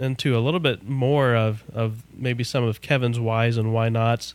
[0.00, 4.34] into a little bit more of of maybe some of Kevin's whys and why nots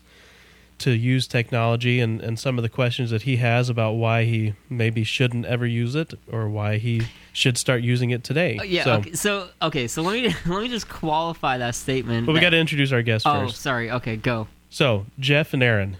[0.78, 4.54] to use technology and, and some of the questions that he has about why he
[4.68, 7.02] maybe shouldn't ever use it or why he
[7.32, 8.58] should start using it today.
[8.58, 8.84] uh, yeah.
[8.84, 9.88] So, okay, so okay.
[9.88, 12.26] So let me let me just qualify that statement.
[12.26, 13.60] but we got to introduce our guests Oh, first.
[13.60, 13.90] sorry.
[13.90, 14.48] Okay, go.
[14.70, 15.96] So Jeff and Aaron,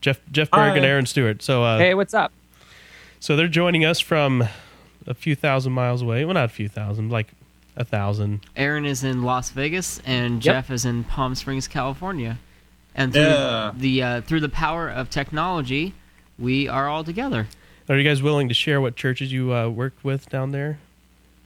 [0.00, 1.42] Jeff Jeff Berg and Aaron Stewart.
[1.42, 2.32] So uh, Hey, what's up?
[3.20, 4.44] so they're joining us from
[5.06, 6.24] a few thousand miles away.
[6.24, 7.28] Well, not a few thousand, like
[7.76, 8.40] a thousand.
[8.56, 10.54] Aaron is in Las Vegas, and Yep.
[10.54, 12.38] Jeff is in Palm Springs, California.
[12.94, 13.72] And through Yeah.
[13.74, 15.94] the uh, through the power of technology,
[16.38, 17.48] we are all together.
[17.92, 20.78] Are you guys willing to share what churches you uh, work with down there?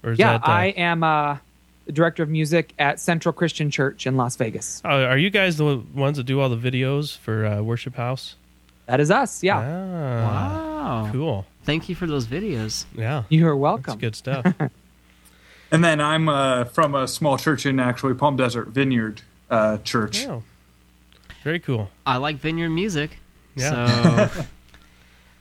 [0.04, 1.38] Or is Yeah, that, uh, I am uh,
[1.86, 4.80] the director of music at Central Christian Church in Las Vegas.
[4.84, 8.36] Oh, are you guys the ones that do all the videos for uh, Worship House?
[8.86, 9.42] That is us.
[9.42, 11.10] Yeah, Ah, Wow.
[11.10, 11.46] Cool.
[11.64, 12.84] Thank you for those videos.
[12.94, 13.24] Yeah.
[13.28, 13.98] you are That's welcome.
[13.98, 14.46] good stuff.
[15.72, 20.24] And then I'm uh, from a small church in actually Palm Desert Vineyard uh, Church.
[20.28, 20.44] oh.
[21.42, 21.90] Very cool.
[22.06, 23.18] I like vineyard music.
[23.56, 24.28] Yeah.
[24.28, 24.44] So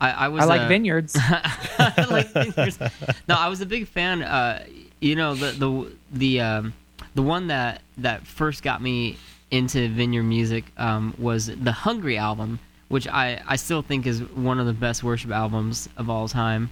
[0.01, 1.17] I, I was I like uh, vineyards.
[1.19, 2.79] I like vineyards.
[3.27, 4.21] No, I was a big fan.
[4.23, 4.65] Uh,
[4.99, 6.73] you know the the the um,
[7.13, 9.17] the one that that first got me
[9.51, 14.59] into vineyard music um, was the Hungry album, which I I still think is one
[14.59, 16.69] of the best worship albums of all time.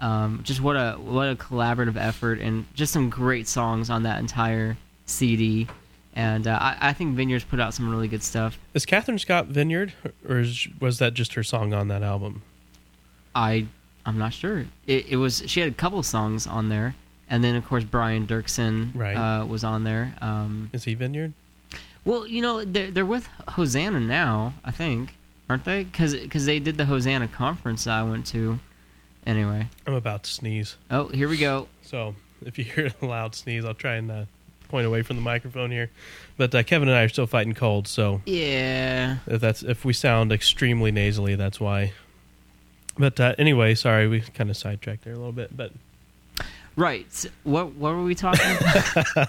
[0.00, 4.18] Um, just what a what a collaborative effort and just some great songs on that
[4.18, 4.76] entire
[5.06, 5.66] CD.
[6.14, 8.58] And uh, I, I think Vineyards put out some really good stuff.
[8.72, 9.92] Is Kathryn Scott Vineyard,
[10.26, 12.40] or is, was that just her song on that album?
[13.36, 13.66] I
[14.06, 14.66] I'm not sure.
[14.86, 16.94] It, it was she had a couple songs on there,
[17.28, 19.16] and then of course Brian Doerksen Right.
[19.16, 20.14] uh, was on there.
[20.20, 21.32] Um, Is he Vineyard?
[22.04, 25.14] well, you know they're they're with Hosanna now, I think,
[25.50, 25.84] aren't they?
[25.84, 28.58] Because they did the Hosanna conference I went to.
[29.26, 30.76] Anyway, I'm about to sneeze.
[30.90, 31.66] oh here we go.
[31.82, 32.14] So
[32.44, 34.24] if you hear a loud sneeze, I'll try and uh,
[34.68, 35.90] point away from the microphone here.
[36.36, 39.16] But uh, Kevin and I are still fighting cold, so Yeah.
[39.26, 41.92] if that's if we sound extremely nasally, that's why.
[42.98, 45.54] But uh, anyway, sorry, we kind of sidetracked there a little bit.
[45.56, 45.72] But
[46.76, 47.06] Right.
[47.08, 49.28] S- What what were we talking about?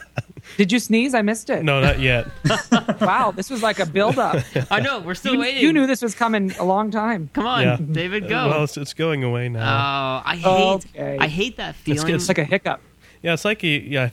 [0.57, 1.13] Did you sneeze?
[1.13, 1.63] I missed it.
[1.63, 2.27] no, not yet.
[3.01, 4.43] Wow, this was like a build-up.
[4.71, 5.61] I know we're still you, waiting.
[5.61, 7.29] you knew this was coming a long time.
[7.33, 7.77] Come on, Yeah.
[7.91, 8.49] David, go.
[8.49, 9.61] Well, it's, it's going away now.
[9.61, 11.17] Oh, I hate Okay.
[11.21, 12.13] I hate that feeling.
[12.15, 12.81] it's It's like a hiccup.
[13.21, 14.09] yeah, it's like you, yeah.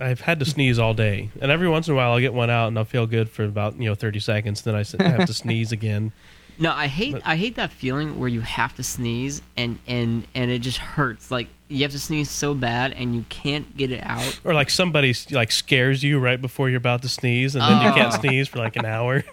[0.00, 2.48] I've had to sneeze all day, and every once in a while I'll get one
[2.48, 4.62] out, and I'll feel good for about you know thirty seconds.
[4.62, 6.12] Then I have to sneeze again.
[6.60, 10.26] No, I hate But- I hate that feeling where you have to sneeze and and
[10.34, 11.30] and it just hurts.
[11.30, 14.38] Like you have to sneeze so bad and you can't get it out.
[14.44, 17.92] Or like somebody like scares you right before you're about to sneeze, and then you
[17.94, 18.18] can't Oh.
[18.20, 19.24] sneeze for like an hour.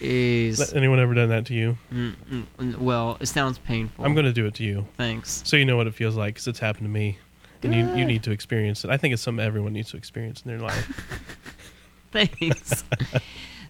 [0.00, 1.78] Is Anyone ever done that to you?
[1.92, 4.04] mm, mm, mm, well, it sounds painful.
[4.04, 5.40] I'm going to do it to you, Thanks.
[5.46, 7.16] so you know what it feels like, because it's happened to me,
[7.62, 8.90] and you you need to experience it.
[8.90, 10.86] I think it's something everyone needs to experience in their life.
[12.12, 12.84] Thanks.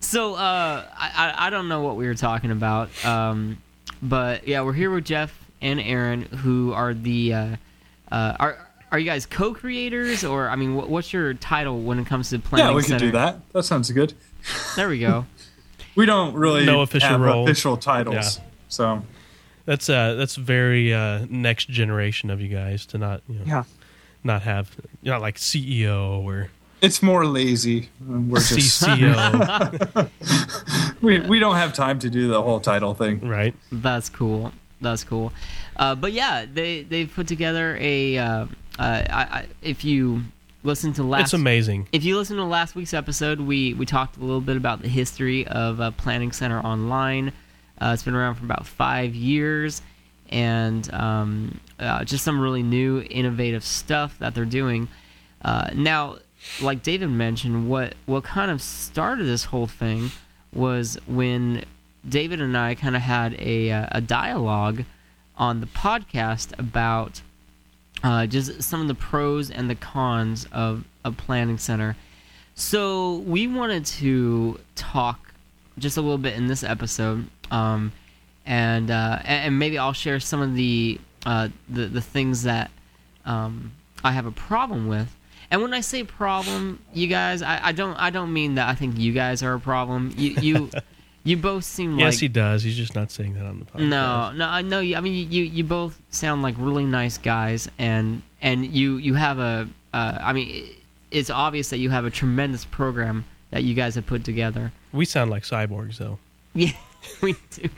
[0.04, 3.58] so uh, I, I I don't know what we were talking about, um,
[4.02, 7.56] but yeah, we're here with Jeff and Aaron, who are the uh,
[8.12, 8.58] uh, are.
[8.92, 12.38] Are you guys co-creators, or I mean, what, what's your title when it comes to
[12.38, 12.68] planning?
[12.68, 13.06] Yeah, we could center?
[13.06, 13.40] do that.
[13.52, 14.12] That sounds good.
[14.76, 15.26] There we go.
[15.96, 17.42] we don't really No official have role.
[17.42, 18.38] official titles.
[18.38, 18.44] Yeah.
[18.68, 19.02] So
[19.64, 23.64] That's uh that's very uh next generation of you guys to not you know, Yeah.
[24.22, 24.70] not have
[25.02, 26.50] not like CEO or
[26.84, 27.88] it's more lazy.
[28.06, 30.10] We're just CCO,
[31.02, 33.26] we, we don't have time to do the whole title thing.
[33.26, 33.54] right?
[33.72, 34.52] That's cool.
[34.80, 35.32] That's cool.
[35.76, 38.18] Uh, but yeah, they they put together a.
[38.18, 38.46] Uh,
[38.78, 40.22] uh, I, I, if you
[40.62, 41.88] listen to last, It's amazing.
[41.92, 44.88] if you listen to last week's episode, we we talked a little bit about the
[44.88, 47.32] history of uh, Planning Center Online.
[47.80, 49.80] Uh, it's been around for about five years,
[50.28, 54.88] and um, uh, just some really new, innovative stuff that they're doing.
[55.42, 56.16] Uh, now,
[56.60, 60.10] like David mentioned, what what kind of started this whole thing
[60.52, 61.64] was when
[62.08, 64.84] David and I kind of had a uh, a dialogue
[65.36, 67.22] on the podcast about
[68.02, 71.96] uh, just some of the pros and the cons of a planning center.
[72.54, 75.34] So we wanted to talk
[75.78, 77.92] just a little bit in this episode, um,
[78.46, 82.70] and, uh, and maybe I'll share some of the uh, the the things that
[83.24, 83.72] um,
[84.04, 85.14] I have a problem with.
[85.50, 88.74] And when I say problem, you guys, I, I don't I don't mean that I
[88.74, 90.12] think you guys are a problem.
[90.16, 90.70] You you
[91.24, 92.62] you both seem like Yes, like he does.
[92.62, 93.88] He's just not saying that on the podcast.
[93.88, 94.80] no, no, I know.
[94.80, 99.14] you- I mean, you you both sound like really nice guys, and and you you
[99.14, 99.68] have a.
[99.92, 100.68] Uh, I mean,
[101.10, 104.72] it's obvious that you have a tremendous program that you guys have put together.
[104.92, 106.18] we sound like cyborgs though.
[106.54, 106.72] Yeah,
[107.22, 107.68] we do.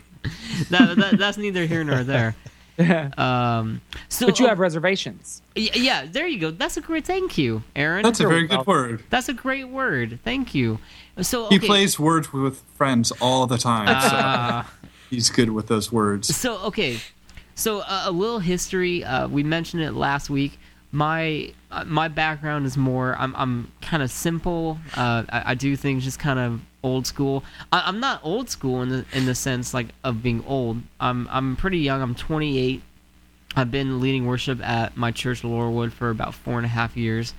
[0.70, 2.34] that, that, that's neither here nor there.
[2.78, 5.42] Um, so, But you oh, have reservations.
[5.56, 6.50] y- yeah, there you go.
[6.50, 7.04] That's a great.
[7.06, 8.02] Thank you, Aaron.
[8.02, 9.02] That's a very good word.
[9.10, 10.18] That's a great word.
[10.24, 10.78] Thank you.
[11.22, 13.86] So He plays words with friends all the time.
[13.88, 14.70] so Ah.
[15.10, 16.34] he's good with those words.
[16.36, 16.98] So okay,
[17.54, 19.02] so uh, a little history.
[19.04, 20.58] Uh, we mentioned it last week.
[20.92, 23.16] My uh, my background is more.
[23.18, 24.78] I'm I'm kind of simple.
[24.94, 27.44] Uh, I, I do things just kind of old school.
[27.72, 30.82] I, I'm not old school in the in the sense like of being old.
[31.00, 32.00] I'm I'm pretty young.
[32.00, 32.82] I'm 28.
[33.56, 37.34] I've been leading worship at my church, Laurelwood, for about four and a half years,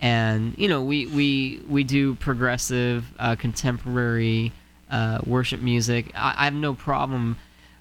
[0.00, 4.52] and you know we we we do progressive, uh, contemporary
[4.90, 6.10] uh, worship music.
[6.14, 7.36] I, I have no problem,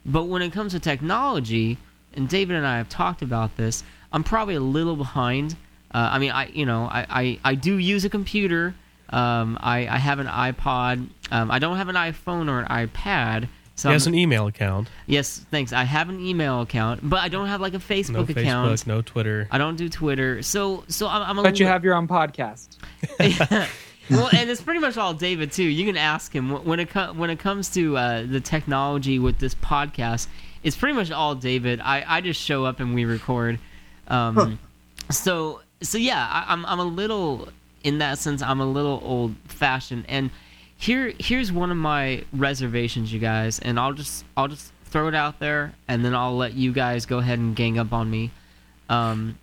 [0.06, 1.78] but when it comes to technology,
[2.14, 5.54] and David and I have talked about this, I'm probably a little behind.
[5.92, 8.76] Uh, I mean, I you know I, I, I do use a computer.
[9.10, 11.08] Um, I, I have an iPod.
[11.32, 13.48] Um, I don't have an iPhone or an iPad.
[13.76, 14.90] So He has I'm- an email account.
[15.08, 15.72] Yes, thanks.
[15.74, 18.88] I have an email account, but I don't have like a Facebook No account.
[18.88, 19.48] No Twitter.
[19.52, 20.42] I don't do Twitter.
[20.44, 22.78] So, so I'm, I'm a But you have your own podcast.
[24.10, 25.64] well, and it's pretty much all David too.
[25.64, 29.40] You can ask him when it co- when it comes to uh, the technology with
[29.40, 30.28] this podcast.
[30.62, 31.80] It's pretty much all David.
[31.80, 33.60] I, I just show up and we record.
[34.10, 34.60] Um,
[35.10, 37.48] so so yeah, I, I'm I'm a little
[37.84, 38.42] in that sense.
[38.42, 40.06] I'm a little old fashioned.
[40.08, 40.32] And
[40.78, 43.60] here here's one of my reservations, you guys.
[43.60, 47.06] And I'll just I'll just throw it out there, and then I'll let you guys
[47.06, 48.32] go ahead and gang up on me.
[48.90, 49.38] Um,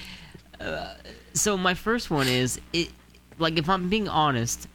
[0.60, 0.94] uh,
[1.34, 2.90] so my first one is it
[3.38, 4.66] like if I'm being honest,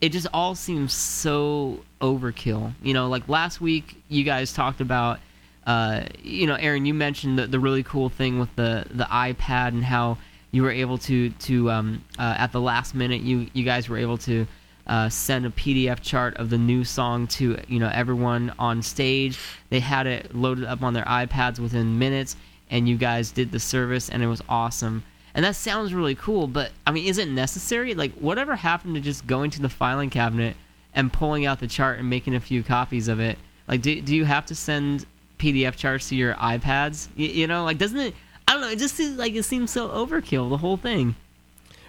[0.00, 2.72] it just all seems so overkill.
[2.82, 5.20] You know, like last week you guys talked about
[5.66, 9.68] uh, you know, Aaron, you mentioned the, the really cool thing with the, the iPad
[9.68, 10.18] and how
[10.54, 13.98] you were able to to um, uh, at the last minute you you guys were
[13.98, 14.46] able to
[14.86, 19.36] uh, send a PDF chart of the new song to you know everyone on stage.
[19.70, 22.36] They had it loaded up on their iPads within minutes,
[22.70, 25.02] and you guys did the service, and it was awesome.
[25.34, 27.94] And that sounds really cool, but I mean, is it necessary?
[27.94, 30.54] Like, whatever happened to just going to the filing cabinet
[30.94, 33.36] and pulling out the chart and making a few copies of it?
[33.66, 35.06] Like, do, do you have to send
[35.40, 37.08] PDF charts to your iPads?
[37.16, 38.14] You, you know, like, doesn't it?
[38.48, 38.70] I don't know.
[38.70, 41.16] It just seems like it seems so overkill, the whole thing.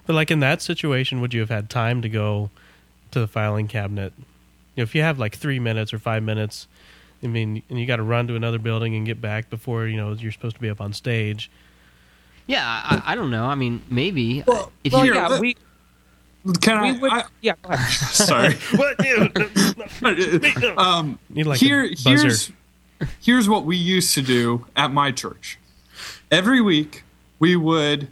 [0.05, 2.49] But like in that situation, would you have had time to go
[3.11, 4.13] to the filing cabinet?
[4.17, 6.67] You know, if you have like three minutes or five minutes,
[7.23, 9.97] I mean, and you got to run to another building and get back before you
[9.97, 11.49] know you're supposed to be up on stage.
[12.47, 13.45] Yeah, I, I don't know.
[13.45, 15.13] I mean, maybe Well- if well, you.
[15.13, 15.55] here, yeah, let- we,
[16.61, 16.91] Can I?
[16.91, 17.11] we would.
[17.11, 17.91] I yeah, go ahead.
[18.11, 18.53] sorry.
[18.75, 18.99] what?
[20.77, 22.51] um, Need like here, a here's
[23.21, 25.57] here's what we used to do at my church.
[26.31, 27.03] Every week,
[27.39, 28.07] we would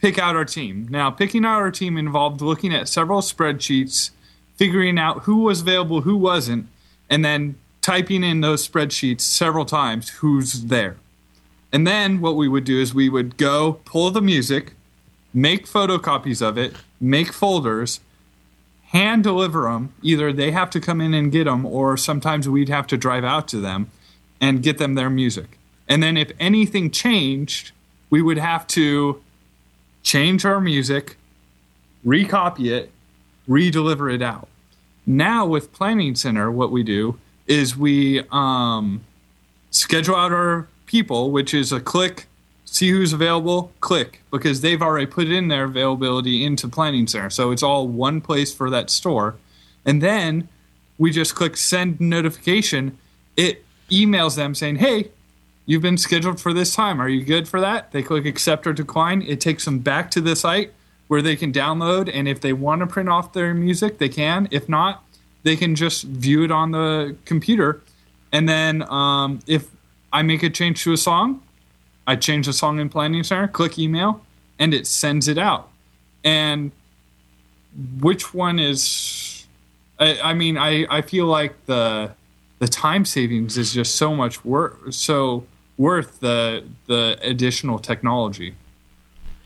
[0.00, 0.86] pick out our team.
[0.90, 4.10] Now, picking out our team involved looking at several spreadsheets,
[4.56, 6.66] figuring out who was available, who wasn't,
[7.08, 10.96] and then typing in those spreadsheets several times who's there.
[11.72, 14.74] And then what we would do is we would go pull the music,
[15.32, 18.00] make photocopies of it, make folders,
[18.92, 19.92] hand deliver them.
[20.02, 23.24] Either they have to come in and get them, or sometimes we'd have to drive
[23.24, 23.90] out to them
[24.40, 25.58] and get them their music.
[25.88, 27.72] And then if anything changed,
[28.10, 29.22] we would have to
[30.02, 31.16] change our music,
[32.04, 32.90] recopy it,
[33.46, 34.48] re-deliver it out.
[35.06, 39.04] Now with Planning Center, what we do is we um,
[39.70, 42.26] schedule out our people, which is a click,
[42.64, 47.30] see who's available, click, because they've already put in their availability into Planning Center.
[47.30, 49.36] So it's all one place for that store.
[49.84, 50.48] And then
[50.96, 52.98] we just click send notification.
[53.36, 55.10] It emails them saying, hey,
[55.66, 57.00] you've been scheduled for this time.
[57.00, 57.92] Are you good for that?
[57.92, 59.22] They click accept or decline.
[59.22, 60.72] It takes them back to the site
[61.08, 62.10] where they can download.
[62.12, 64.48] And if they want to print off their music, they can.
[64.50, 65.04] If not,
[65.42, 67.82] they can just view it on the computer.
[68.32, 69.68] And then um, if
[70.12, 71.42] I make a change to a song,
[72.06, 74.20] I change the song in Planning Center, click email,
[74.58, 75.70] and it sends it out.
[76.22, 76.72] And
[78.00, 79.46] which one is?
[79.98, 82.12] I, I mean, I, I feel like the
[82.58, 85.44] the time savings is just so much worth so
[85.78, 88.54] worth the the additional technology.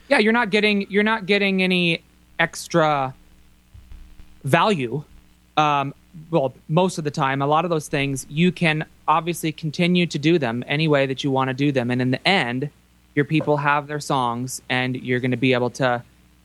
[0.09, 2.03] Yeah, you're not getting you're not getting any
[2.39, 3.15] extra
[4.45, 5.03] value.
[5.57, 5.95] Um,
[6.31, 10.19] well, most of the time, a lot of those things you can obviously continue to
[10.19, 12.71] do them any way that you want to do them, and in the end,
[13.15, 16.03] your people have their songs, and you're going to be able to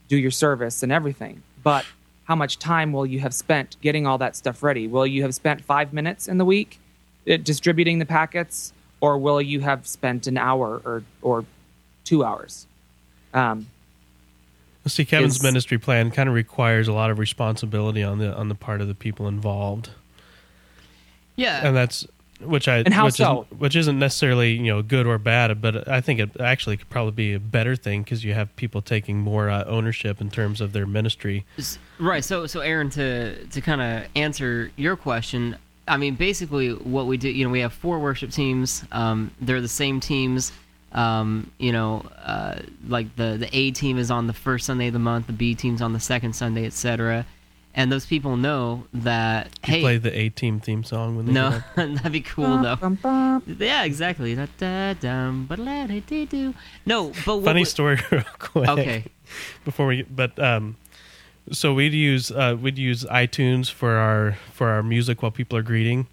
[0.07, 1.41] do your service and everything.
[1.63, 1.85] But
[2.25, 4.87] how much time will you have spent getting all that stuff ready?
[4.87, 6.79] Will you have spent five minutes in the week
[7.29, 8.73] uh, distributing the packets,
[9.03, 11.45] or will you have spent an hour or or
[12.05, 12.65] two hours?
[13.33, 13.67] Um,
[14.85, 18.47] See, Kevin's It's- ministry plan kind of requires a lot of responsibility on the on
[18.49, 19.89] the part of the people involved,
[21.35, 21.65] Yeah.
[21.67, 22.05] and that's
[22.41, 23.45] which I And how which so?
[23.49, 26.89] isn't, which isn't necessarily you know good or bad, but I think it actually could
[26.89, 30.59] probably be a better thing because you have people taking more uh, ownership in terms
[30.61, 31.45] of their ministry.
[31.99, 32.23] Right.
[32.23, 35.55] So, so Aaron, to to kind of answer your question,
[35.87, 38.83] I mean, basically, what we do, you know, we have four worship teams.
[38.91, 40.51] Um, they're the same teams.
[40.93, 44.93] Um, you know, uh, like the the A team is on the first Sunday of
[44.93, 47.25] the month, the B team's on the second Sunday, etc.
[47.75, 51.31] And those people know that You hey, play the A Team theme song when they
[51.33, 52.75] no, that'd be cool though.
[52.75, 53.41] bum, bum.
[53.59, 54.35] Yeah, exactly.
[54.35, 56.53] Da, da, dum, ba, la, da, dee, do.
[56.85, 58.69] No, but what Funny we- story, real quick.
[58.69, 59.03] Okay.
[59.65, 60.75] before we but um
[61.51, 65.63] so we'd use uh we'd use itunes for our for our music while people are
[65.63, 66.07] greeting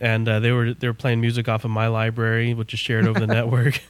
[0.00, 3.06] and uh, they were they were playing music off of my library which is shared
[3.06, 3.80] over the network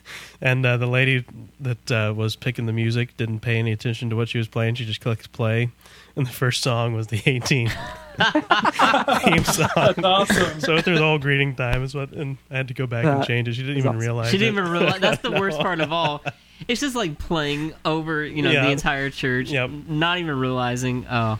[0.40, 1.24] and uh, the lady
[1.60, 4.74] that uh, was picking the music didn't pay any attention to what she was playing
[4.74, 5.70] she just clicked play
[6.16, 7.68] and the first song was the A-Team
[8.18, 10.60] theme song That's awesome.
[10.60, 13.24] so through the whole greeting time is what and i had to go back and
[13.24, 14.00] change it she didn't even awesome.
[14.00, 14.60] realize She didn't it.
[14.60, 15.00] even realize.
[15.00, 16.22] That's the worst part of all.
[16.66, 18.64] It's just like playing over, you know, Yeah.
[18.66, 19.70] the entire church, Yep.
[19.88, 21.06] not even realizing.
[21.08, 21.38] Oh,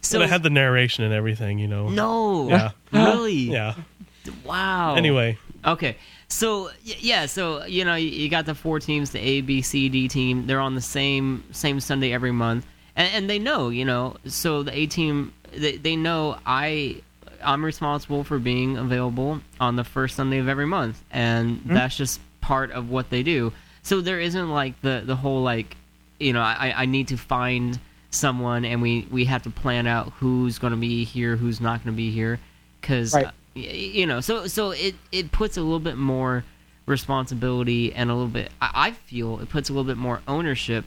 [0.00, 2.70] so but it had the narration and everything you know no, Yeah.
[2.92, 3.74] really, yeah
[4.44, 4.94] wow.
[4.94, 5.96] anyway okay,
[6.28, 10.08] so yeah, so you know, you, got the four teams, the A, B, C, D
[10.08, 10.46] team.
[10.46, 14.16] They're on the same same Sunday every month, and, and they know, you know.
[14.26, 17.02] So the A team, they, they know I.
[17.44, 21.74] I'm responsible for being available on the first Sunday of every month, and hmm.
[21.74, 23.52] that's just part of what they do.
[23.82, 25.76] So there isn't like the the whole like,
[26.18, 27.78] you know, I, I need to find
[28.10, 31.84] someone, and we we have to plan out who's going to be here, who's not
[31.84, 32.40] going to be here,
[32.80, 33.30] because Right.
[33.56, 36.44] You know, so so it it puts a little bit more
[36.86, 38.50] responsibility and a little bit.
[38.60, 40.84] I, I feel it puts a little bit more ownership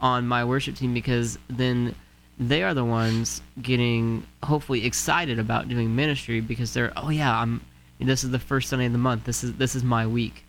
[0.00, 1.94] on my worship team because then
[2.38, 7.60] they are the ones getting hopefully excited about doing ministry because they're oh yeah I'm
[7.98, 10.42] this is the first Sunday of the month this is this is my week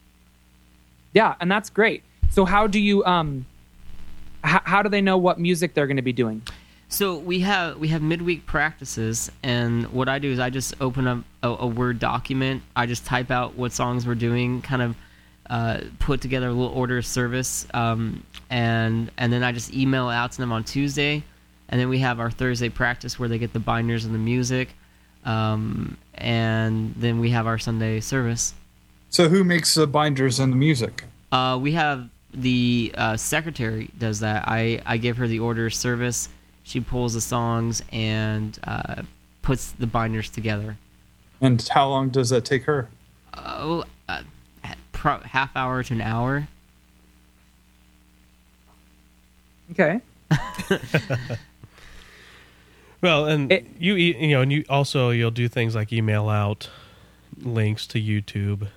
[1.14, 2.04] Yeah, and that's great.
[2.30, 3.46] So how do you um
[4.46, 6.42] h- how do they know what music they're going to be doing?
[6.92, 11.08] So we have we have midweek practices, and what I do is I just open
[11.08, 12.64] up a, a Word document.
[12.76, 14.96] I just type out what songs we're doing, kind of
[15.50, 20.10] uh, put together a little order of service, um, and and then I just email
[20.10, 21.24] out to them on Tuesday,
[21.70, 24.68] and then we have our Thursday practice where they get the binders and the music,
[25.24, 28.54] um, and then we have our Sunday service.
[29.12, 31.06] So who makes the binders and the music?
[31.32, 34.44] Uh, we have the uh, secretary does that.
[34.46, 36.28] I, I give her the order of service.
[36.64, 39.04] She pulls the songs and uh,
[39.42, 40.78] puts the binders together.
[41.42, 42.88] And how long does that take her?
[43.36, 44.22] Oh, uh,
[44.92, 46.48] pro- half hour to an hour.
[49.72, 50.02] Okay.
[53.02, 56.30] Well, and It- you e- you know, and you also you'll do things like email
[56.30, 56.70] out
[57.42, 58.68] links to YouTube.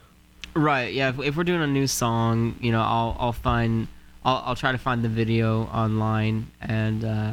[0.54, 0.94] Right.
[0.94, 1.10] Yeah.
[1.10, 3.86] If, if we're doing a new song, you know, I'll I'll find
[4.24, 7.32] I'll I'll try to find the video online and uh,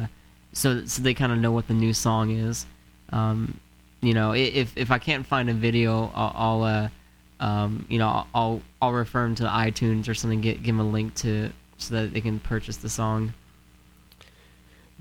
[0.52, 2.66] so so they kind of know what the new song is.
[3.10, 3.58] Um,
[4.00, 6.88] you know, if if I can't find a video, I'll, I'll uh,
[7.44, 10.40] um, you know, I'll- I'll refer them to iTunes or something.
[10.40, 13.32] Get give them a link to so that they can purchase the song.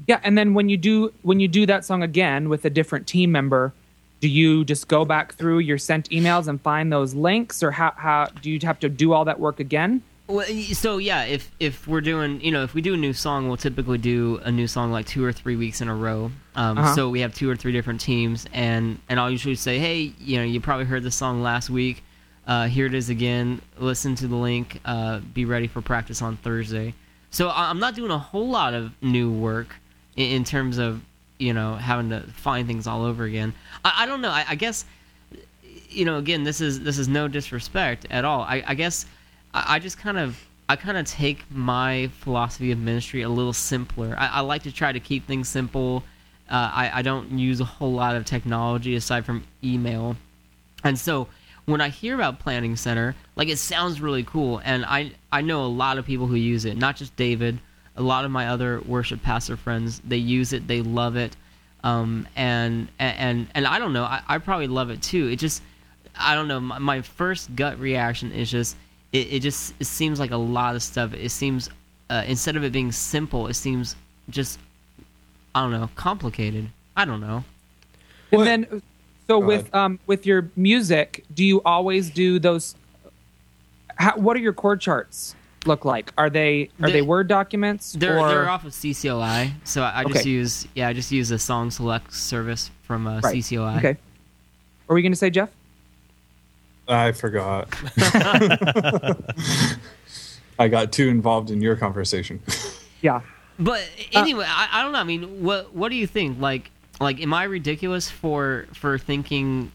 [0.08, 3.08] Yeah, and then when you do when you do that song again with a different
[3.08, 3.74] team member,
[4.20, 7.94] do you just go back through your sent emails and find those links, or how
[7.98, 10.02] how do you have to do all that work again?
[10.32, 13.48] Well, so yeah, if if we're doing, you know, if we do a new song,
[13.48, 16.32] we'll typically do a new song like two or three weeks in a row.
[16.56, 16.96] Um, Uh-huh.
[16.96, 20.38] So we have two or three different teams, and and I'll usually say, hey, you
[20.38, 22.04] know, you probably heard this song last week.
[22.48, 23.62] Uh, here it is again.
[23.78, 24.80] Listen to the link.
[24.86, 26.94] Uh, be ready for practice on Thursday.
[27.30, 29.76] So I- I'm not doing a whole lot of new work
[30.18, 31.02] in, in terms of
[31.40, 33.54] you know having to find things all over again.
[33.86, 34.30] I, I don't know.
[34.32, 34.86] I, I guess
[35.90, 38.42] you know again this is this is no disrespect at all.
[38.42, 39.06] I, I guess
[39.54, 40.38] I, I just kind of
[40.70, 44.16] I kind of take my philosophy of ministry a little simpler.
[44.18, 46.04] I, I like to try to keep things simple.
[46.50, 50.16] Uh, I, I don't use a whole lot of technology aside from email,
[50.84, 51.28] and so
[51.66, 55.66] when I hear about Planning Center, like it sounds really cool, and I I know
[55.66, 57.60] a lot of people who use it, not just David.
[57.98, 61.36] A lot of my other worship pastor friends, they use it, they love it,
[61.84, 65.28] um, and and and I don't know, I, I probably love it too.
[65.28, 65.62] It just
[66.18, 66.60] I don't know.
[66.60, 68.76] My, my first gut reaction is just
[69.14, 71.14] it, it just it seems like a lot of stuff.
[71.14, 71.70] It seems
[72.10, 73.96] uh, instead of it being simple, it seems
[74.30, 74.60] just
[75.56, 76.70] I don't know complicated.
[76.96, 77.44] I don't know.
[78.32, 78.68] And then,
[79.28, 79.76] so Go with ahead.
[79.76, 82.76] um with your music, do you always do those?
[83.98, 86.12] How, what are your chord charts look like?
[86.18, 90.00] Are they are they, They- Word documents They're or they're off of CCLI, so I,
[90.00, 90.30] I just Okay.
[90.30, 93.36] use yeah I just use a SongSelect service from uh, Right.
[93.38, 93.78] CCLI.
[93.78, 93.98] okay?
[94.90, 95.50] Are we going to say, Jeff?
[96.92, 97.70] I forgot.
[100.60, 102.42] I got too involved in your conversation.
[103.04, 103.22] Yeah.
[103.58, 103.82] But
[104.14, 105.00] Uh, anyway, I, I don't know.
[105.00, 106.40] I mean, what what do you think?
[106.40, 106.70] Like
[107.00, 109.72] like am I ridiculous for for thinking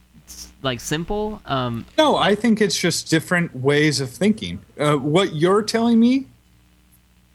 [0.62, 1.42] like simple?
[1.44, 4.61] Um, No, I think it's just different ways of thinking.
[4.78, 6.26] Uh, what you're telling me,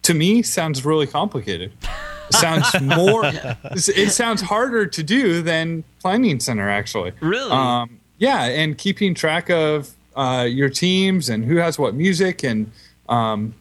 [0.03, 1.73] to me, sounds really complicated.
[2.29, 3.23] sounds more.
[3.25, 7.12] it sounds harder to do than planning center actually.
[7.19, 7.51] Really?
[7.51, 12.71] Um, yeah, and keeping track of uh, your teams and who has what music and.
[13.10, 13.55] Um,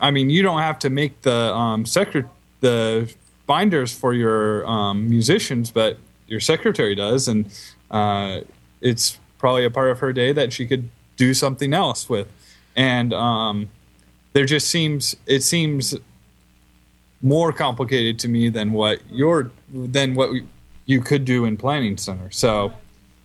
[0.00, 2.26] I mean, you don't have to make the um, secret
[2.60, 3.12] the
[3.46, 7.46] binders for your um, musicians, but your secretary does, and
[7.90, 8.40] uh,
[8.80, 12.28] it's probably a part of her day that she could do something else with.
[12.74, 13.68] And um,
[14.32, 15.94] there just seems it seems
[17.22, 20.30] more complicated to me than what your than what
[20.86, 22.30] you could do in planning center.
[22.30, 22.72] So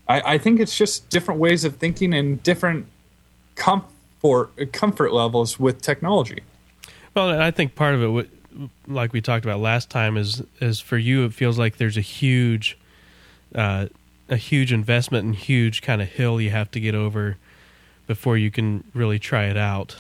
[0.08, 2.88] I, I think it's just different ways of thinking and different
[3.56, 3.92] comfort
[4.72, 6.42] comfort levels with technology.
[7.14, 8.30] Well, I think part of it,
[8.88, 11.26] like we talked about last time, is is for you.
[11.26, 12.78] It feels like there's a huge,
[13.56, 13.88] uh,
[14.30, 17.38] a huge investment and huge kind of hill you have to get over
[18.06, 19.96] before you can really try it out.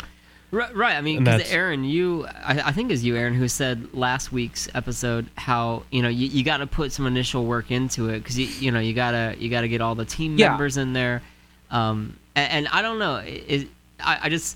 [0.49, 0.95] Right, right.
[0.95, 4.31] I mean, because Aaron, you, I, I think it was you, Aaron, who said last
[4.31, 8.19] week's episode how you know you, you got to put some initial work into it
[8.19, 10.49] because you you know you gotta you gotta get all the team Yeah.
[10.49, 11.21] members in there,
[11.69, 13.67] um, and, and I don't know, it,
[13.99, 14.55] I, I just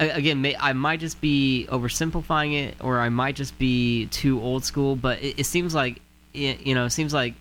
[0.00, 4.64] again may, I might just be oversimplifying it or I might just be too old
[4.64, 6.00] school, but it, it seems like
[6.34, 7.34] it, you know it seems like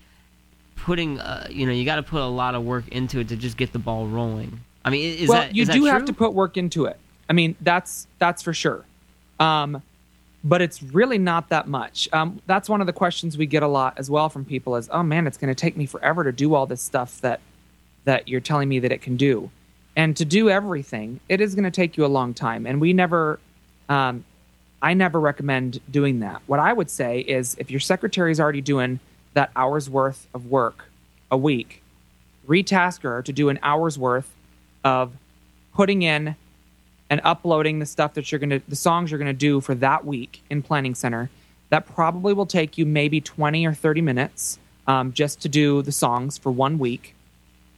[0.75, 3.35] putting uh, you know you got to put a lot of work into it to
[3.35, 4.59] just get the ball rolling.
[4.85, 6.99] I mean, is well, that you is that do have to put work into it.
[7.29, 8.83] I mean, that's that's for sure.
[9.39, 9.81] Um,
[10.43, 12.07] but it's really not that much.
[12.13, 14.89] Um, that's one of the questions we get a lot as well from people is,
[14.91, 17.39] "Oh man, it's going to take me forever to do all this stuff that
[18.05, 19.51] that you're telling me that it can do."
[19.95, 22.65] And to do everything, it is going to take you a long time.
[22.65, 23.39] And we never,
[23.89, 24.23] um,
[24.81, 26.41] I never recommend doing that.
[26.47, 28.99] What I would say is, if your secretary is already doing
[29.33, 30.85] that hour's worth of work
[31.29, 31.83] a week,
[32.47, 34.33] retask her to do an hour's worth
[34.83, 35.11] of
[35.73, 36.35] putting in
[37.09, 39.75] and uploading the stuff that you're going to the songs you're going to do for
[39.75, 41.29] that week in planning center
[41.69, 45.91] that probably will take you maybe 20 or 30 minutes um, just to do the
[45.91, 47.15] songs for one week.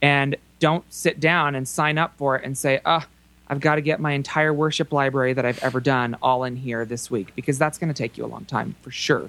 [0.00, 3.04] And don't sit down and sign up for it and say ah
[3.48, 6.84] i've got to get my entire worship library that i've ever done all in here
[6.84, 9.28] this week because that's going to take you a long time for sure.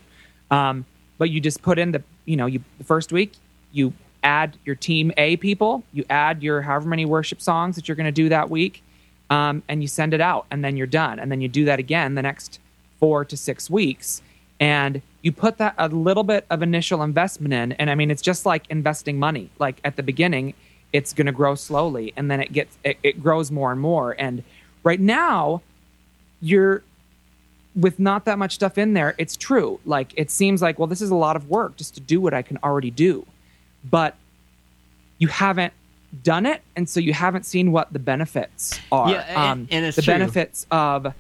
[0.52, 0.86] Um,
[1.18, 3.34] but you just put in the you know you the first week
[3.72, 7.96] you add your team a people you add your however many worship songs that you're
[7.96, 8.84] going to do that week
[9.30, 11.20] um, and you send it out and then you're done.
[11.20, 12.60] And then you do that again the next
[13.00, 14.22] four to six weeks.
[14.60, 17.72] And you put that a little bit of initial investment in.
[17.74, 19.50] And i mean it's just like investing money.
[19.60, 20.54] Like at the beginning
[20.92, 24.16] it's going to grow slowly and then it gets it, it grows more and more.
[24.18, 24.44] And
[24.84, 25.62] right now
[26.42, 26.84] you're
[27.76, 29.80] with not that much stuff in there it's true.
[29.86, 32.34] Like it seems like well this is a lot of work just to do what
[32.34, 33.26] i can already do.
[33.90, 34.16] But
[35.18, 35.74] you haven't
[36.22, 39.86] done it and so you haven't seen what the benefits are Yeah, and- um, and
[39.86, 40.14] it's the true.
[40.14, 41.14] benefits of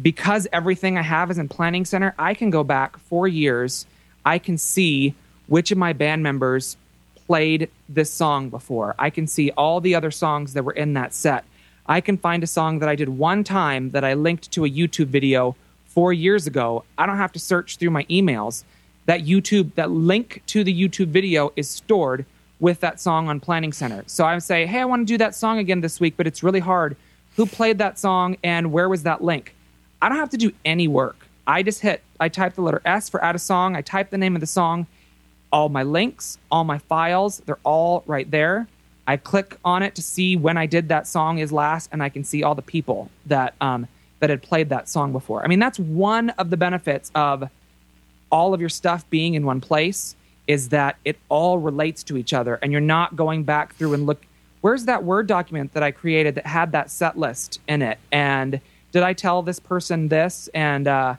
[0.00, 3.84] because everything I have is in Planning Center, I can go back four years.
[4.24, 5.14] I can see
[5.46, 6.76] which of my band members
[7.26, 8.94] played this song before.
[8.98, 11.44] I can see all the other songs that were in that set.
[11.86, 14.70] I can find a song that I did one time that I linked to a
[14.70, 15.54] YouTube video
[15.86, 16.84] four years ago.
[16.96, 18.64] I don't have to search through my emails.
[19.06, 22.24] That YouTube, that link to the YouTube video is stored
[22.60, 24.04] with that song on Planning Center.
[24.06, 26.42] So I say, hey, I want to do that song again this week, but it's
[26.42, 26.96] really hard.
[27.36, 29.54] Who played that song and where was that link?
[30.02, 31.26] I don't have to do any work.
[31.46, 34.18] I just hit, I type the letter S for add a song, I type the
[34.18, 34.86] name of the song,
[35.52, 38.68] all my links, all my files, they're all right there.
[39.06, 42.08] I click on it to see when I did that song is last, and I
[42.08, 43.88] can see all the people that um,
[44.20, 45.42] that had played that song before.
[45.42, 47.50] I mean, that's one of the benefits of
[48.30, 50.14] all of your stuff being in one place
[50.50, 54.04] is that it all relates to each other, and you're not going back through and
[54.04, 54.26] look.
[54.62, 57.98] Where's that Word document that I created that had that set list in it?
[58.10, 58.60] And
[58.90, 60.48] did I tell this person this?
[60.52, 61.14] And uh,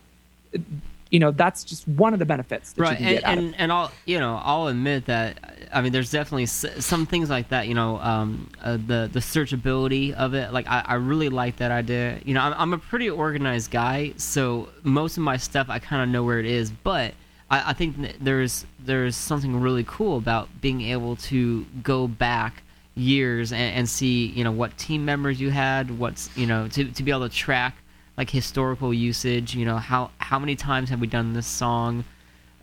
[1.12, 4.39] you know that's just one of the benefits right and, and, and i'll you know
[4.46, 8.78] i'll admit that i mean there's definitely some things like that you know um, uh,
[8.78, 12.54] the the searchability of it like i, I really like that idea you know I'm,
[12.54, 16.39] I'm a pretty organized guy so most of my stuff i kind of know where
[16.39, 17.13] it is but
[17.51, 22.63] I, I think there's there's something really cool about being able to go back
[22.95, 26.85] years and, and see you know what team members you had what's you know to,
[26.85, 27.75] to be able to track
[28.17, 32.03] like historical usage you know how how many times have we done this song?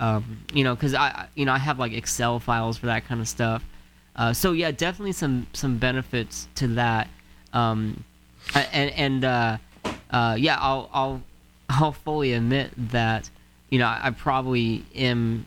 [0.01, 3.21] Um, you know because I you know I have like Excel files for that kind
[3.21, 3.65] of stuff.
[4.17, 7.09] Uh, so yeah definitely some some benefits to that.
[7.53, 8.05] Um,
[8.55, 9.59] and and uh,
[10.11, 11.23] uh, yeah I'll I'll
[11.69, 13.29] I'll fully admit that
[13.71, 15.47] you know I, probably am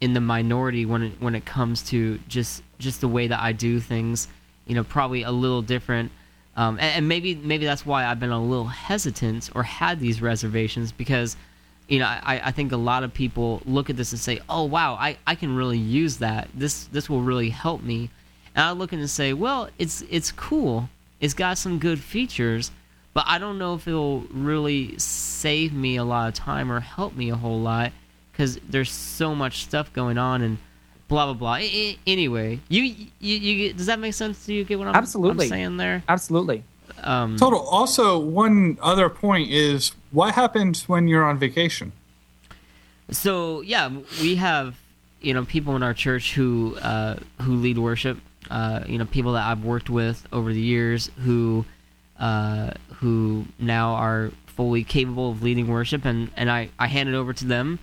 [0.00, 3.52] in the minority when it when it comes to just just the way that I
[3.52, 4.28] do things
[4.70, 6.12] you know probably a little different.
[6.56, 10.22] Um, and, and maybe maybe that's why I've been a little hesitant or had these
[10.22, 11.36] reservations because
[11.88, 14.64] you know I, I think a lot of people look at this and say oh
[14.64, 16.48] wow I, I can really use that.
[16.54, 18.10] This this will really help me.
[18.54, 20.88] And I look and say well it's it's cool.
[21.20, 22.70] It's got some good features
[23.14, 27.14] but I don't know if it'll really save me a lot of time or help
[27.16, 27.92] me a whole lot
[28.32, 30.58] because there's so much stuff going on and
[31.08, 31.52] blah blah blah.
[31.54, 34.46] I- I- anyway, you, you you get- does that make sense?
[34.46, 35.46] Do you get what I'm, Absolutely.
[35.46, 36.02] I'm saying there?
[36.08, 36.62] Absolutely.
[37.02, 37.60] Um, Total.
[37.60, 41.92] Also, one other point is what happens when you're on vacation?
[43.10, 44.76] so yeah, we have
[45.20, 48.18] you know people in our church who uh, who lead worship.
[48.50, 51.64] Uh, you know people that I've worked with over the years who
[52.20, 57.14] uh, who now are fully capable of leading worship, and and I I hand it
[57.14, 57.78] over to them,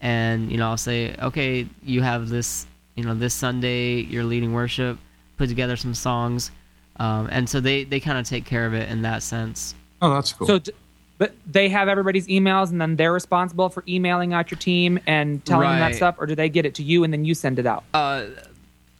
[0.00, 4.52] and you know I'll say okay you have this you know this Sunday you're leading
[4.52, 4.98] worship,
[5.36, 6.50] put together some songs,
[6.96, 9.74] um, and so they they kind of take care of it in that sense.
[10.00, 10.46] Oh, that's cool.
[10.46, 10.72] So, d-
[11.18, 15.44] but they have everybody's emails, and then they're responsible for emailing out your team and
[15.44, 17.60] telling them that stuff, or do they get it to you and then you send
[17.60, 17.84] it out?
[17.94, 18.24] Uh,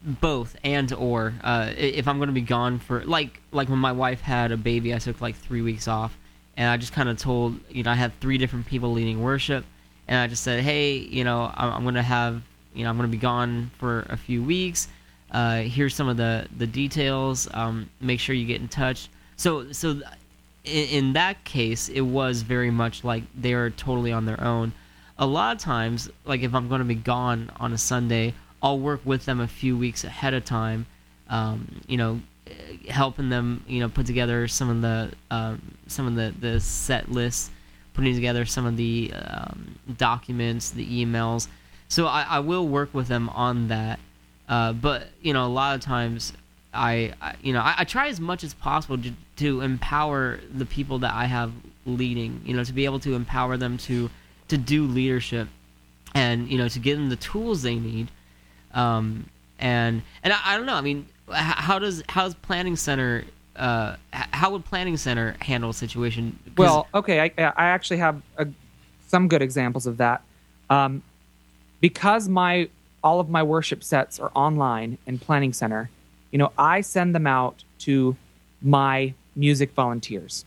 [0.05, 3.93] both and or uh, if I'm going to be gone for like like when my
[3.93, 6.17] wife had a baby, I took like three weeks off,
[6.57, 9.65] and I just kind of told you know I had three different people leading worship,
[10.09, 12.43] and I just said, hey, you know I'm, I'm going to have
[12.75, 14.89] you know I'm going to be gone for a few weeks.
[15.31, 17.49] Uh, here's some of the the details.
[17.55, 19.09] Um, make sure you get in touch.
[19.37, 20.01] So so
[20.65, 24.73] in, in that case, it was very much like they are totally on their own.
[25.19, 28.79] A lot of times, like if I'm going to be gone on a Sunday, I'll
[28.79, 30.87] work with them a few weeks ahead of time.
[31.29, 32.21] Um, you know,
[32.89, 37.11] helping them, you know, put together some of the um, some of the the set
[37.11, 37.51] lists,
[37.95, 41.49] putting together some of the um, documents, the emails.
[41.89, 44.01] So I, I will work with them on that.
[44.49, 46.33] Uh, but you know, a lot of times
[46.73, 50.67] I, I you know, I, I try as much as possible to, to empower the
[50.67, 51.53] people that I have
[51.87, 52.41] leading.
[52.45, 54.11] You know, to be able to empower them to
[54.49, 55.49] to do leadership,
[56.15, 58.11] and you know, to give them the tools they need.
[58.75, 59.27] Um,
[59.59, 60.75] and and I, I don't know.
[60.75, 63.25] I mean, how does how's Planning Center?
[63.57, 66.39] Uh, how would Planning Center handle a situation?
[66.57, 68.47] Well, okay, I, I actually have a,
[69.09, 70.23] some good examples of that.
[70.71, 71.03] Um,
[71.81, 72.69] because my
[73.05, 75.91] all of my worship sets are online in Planning Center,
[76.31, 78.17] you know, I send them out to
[78.63, 80.45] my music volunteers.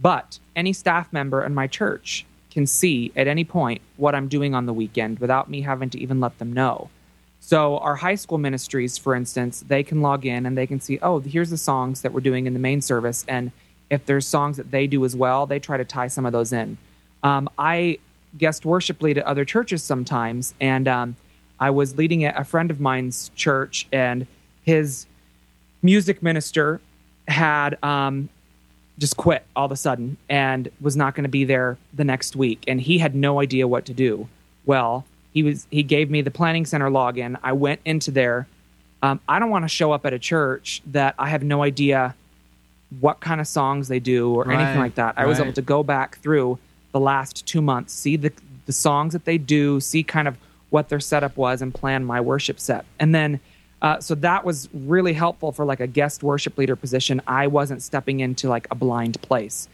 [0.00, 4.54] But any staff member in my church can see at any point what I'm doing
[4.54, 6.90] on the weekend without me having to even let them know.
[7.54, 10.98] So our high school ministries, for instance, they can log in and they can see,
[11.02, 13.52] oh, here's the songs that we're doing in the main service, and
[13.90, 16.52] if there's songs that they do as well, they try to tie some of those
[16.52, 16.76] in.
[17.22, 17.98] Um, I
[18.36, 21.14] guest worship lead at other churches sometimes, and um,
[21.60, 24.26] I was leading at a friend of mine's church, and
[24.64, 25.06] his
[25.80, 26.80] music minister
[27.28, 28.30] had um,
[28.98, 32.34] just quit all of a sudden and was not going to be there the next
[32.34, 32.64] week.
[32.66, 34.28] And he had no idea what to do.
[34.66, 37.36] Well he was he gave me the planning center login.
[37.42, 38.46] I went into there.
[39.02, 42.14] Um, i don't want to show up at a church that i have no idea
[43.00, 45.14] what kind of songs they do or Right, anything like that.
[45.18, 46.58] I was able to go back through
[46.92, 48.32] the last two months see the
[48.64, 50.38] the songs that they do see kind of
[50.70, 52.86] what their setup was and plan my worship set.
[52.98, 53.40] And then
[53.82, 57.20] uh, so that was really helpful for like a guest worship leader position.
[57.26, 59.68] I wasn't stepping into like a blind place.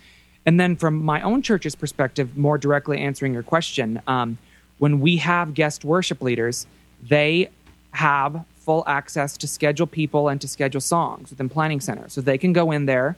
[0.44, 4.38] And then from my own church's perspective, more directly answering your question, um,
[4.81, 6.66] when we have guest worship leaders,
[7.03, 7.51] they
[7.93, 12.09] have full access to schedule people and to schedule songs within Planning Center.
[12.09, 13.16] So they can go in there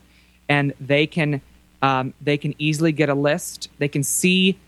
[0.48, 1.40] and they can
[1.80, 3.68] um, they can easily get a list.
[3.78, 4.58] They can see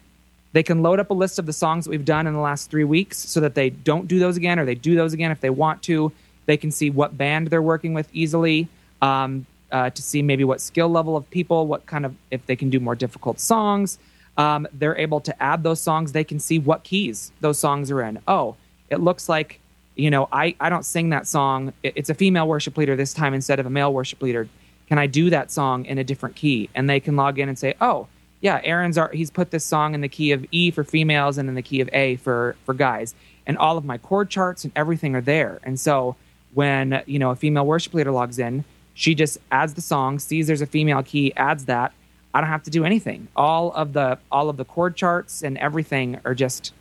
[0.53, 2.71] they can load up a list of the songs that we've done in the last
[2.71, 5.41] three weeks so that they don't do those again or they do those again if
[5.41, 6.13] they want to.
[6.47, 8.69] They can see what band they're working with easily
[9.03, 12.55] um, uh, to see maybe what skill level of people, what kind of, if they
[12.55, 13.99] can do more difficult songs.
[14.37, 16.13] Um, they're able to add those songs.
[16.13, 18.21] They can see what keys those songs are in.
[18.27, 18.57] Oh,
[18.91, 19.61] it looks like,
[19.95, 21.73] you know, I, I don't sing that song.
[21.83, 24.49] It's a female worship leader this time instead of a male worship leader.
[24.89, 26.69] Can I do that song in a different key?
[26.75, 28.09] And they can log in and say, oh,
[28.41, 31.49] yeah, Aaron's are, he's put this song in the key of E for females and
[31.49, 33.15] in the key of A for for guys.
[33.47, 35.61] And all of my chord charts and everything are there.
[35.63, 36.17] And so
[36.53, 40.47] when you know a female worship leader logs in, she just adds the song, sees
[40.47, 41.93] there's a female key, adds that.
[42.35, 43.29] I don't have to do anything.
[43.37, 46.75] All of the all of the chord charts and everything are just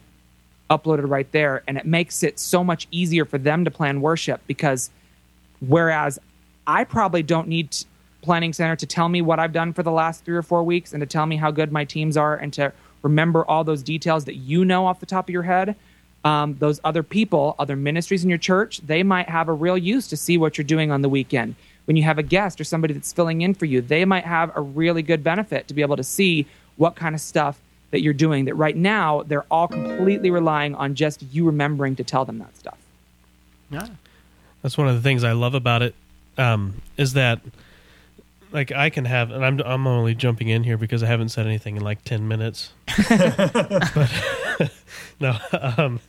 [0.69, 4.41] uploaded right there, and it makes it so much easier for them to plan worship
[4.47, 4.89] because
[5.59, 6.19] whereas
[6.65, 7.77] I probably don't need
[8.23, 10.93] planning center to tell me what I've done for the last three or four weeks
[10.93, 14.25] and to tell me how good my teams are and to remember all those details
[14.25, 15.75] that you know off the top of your head.
[16.23, 20.07] Um, those other people, other ministries in your church, they might have a real use
[20.07, 21.55] to see what you're doing on the weekend.
[21.85, 24.51] When you have a guest or somebody that's filling in for you, they might have
[24.55, 26.45] a really good benefit to be able to see
[26.77, 27.59] what kind of stuff
[27.91, 28.45] that you're doing.
[28.45, 32.55] That right now, they're all completely relying on just you remembering to tell them that
[32.57, 32.77] stuff.
[33.69, 33.87] Yeah.
[34.61, 35.93] That's one of the things I love about it.
[36.37, 37.41] Um, is that
[38.53, 41.45] like I can have, and I'm I'm only jumping in here because I haven't said
[41.45, 42.71] anything in like ten minutes.
[43.09, 44.11] but
[45.19, 45.99] no, um,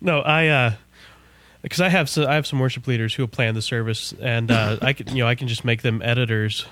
[0.00, 0.72] no, I uh,
[1.62, 4.78] because I have so, I have some worship leaders who plan the service, and uh,
[4.82, 6.66] I can you know I can just make them editors,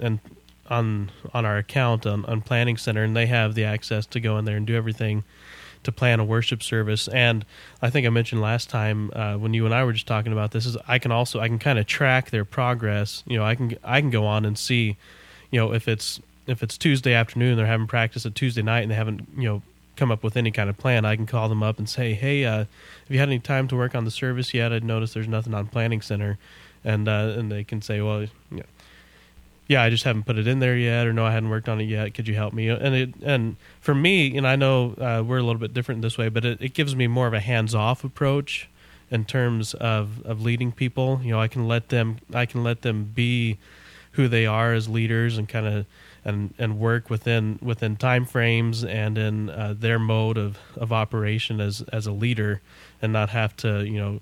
[0.00, 0.20] and
[0.68, 4.38] on on our account on, on Planning Center, and they have the access to go
[4.38, 5.24] in there and do everything
[5.82, 7.06] to plan a worship service.
[7.08, 7.44] And
[7.80, 10.50] I think I mentioned last time uh, when you and I were just talking about
[10.50, 13.22] this is I can also I can kind of track their progress.
[13.26, 14.96] You know, I can I can go on and see,
[15.50, 18.90] you know, if it's if it's Tuesday afternoon, they're having practice at Tuesday night, and
[18.90, 19.62] they haven't you know
[19.96, 21.04] come up with any kind of plan.
[21.04, 22.66] I can call them up and say, hey, uh, have
[23.08, 24.72] you had any time to work on the service yet?
[24.72, 26.38] I noticed there's nothing on Planning Center,
[26.84, 28.62] and uh, and they can say, well, know,
[29.68, 31.80] yeah, I just haven't put it in there yet, or no, I hadn't worked on
[31.80, 32.14] it yet.
[32.14, 32.68] Could you help me?
[32.68, 36.16] And it, and for me, and I know uh, we're a little bit different this
[36.16, 38.68] way, but it, it gives me more of a hands-off approach
[39.10, 41.20] in terms of, of leading people.
[41.22, 43.58] You know, I can let them, I can let them be
[44.12, 45.86] who they are as leaders, and kind of
[46.26, 51.60] and and work within within time frames and in uh, their mode of, of operation
[51.60, 52.60] as as a leader,
[53.00, 54.20] and not have to you know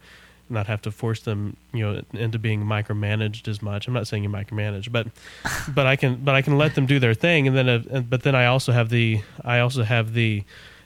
[0.50, 3.88] not have to force them you know into being micromanaged as much.
[3.88, 5.06] I'm not saying you micromanage, but
[5.74, 8.10] but I can but I can let them do their thing, and then uh, and-
[8.10, 10.44] but then I also have the I also have the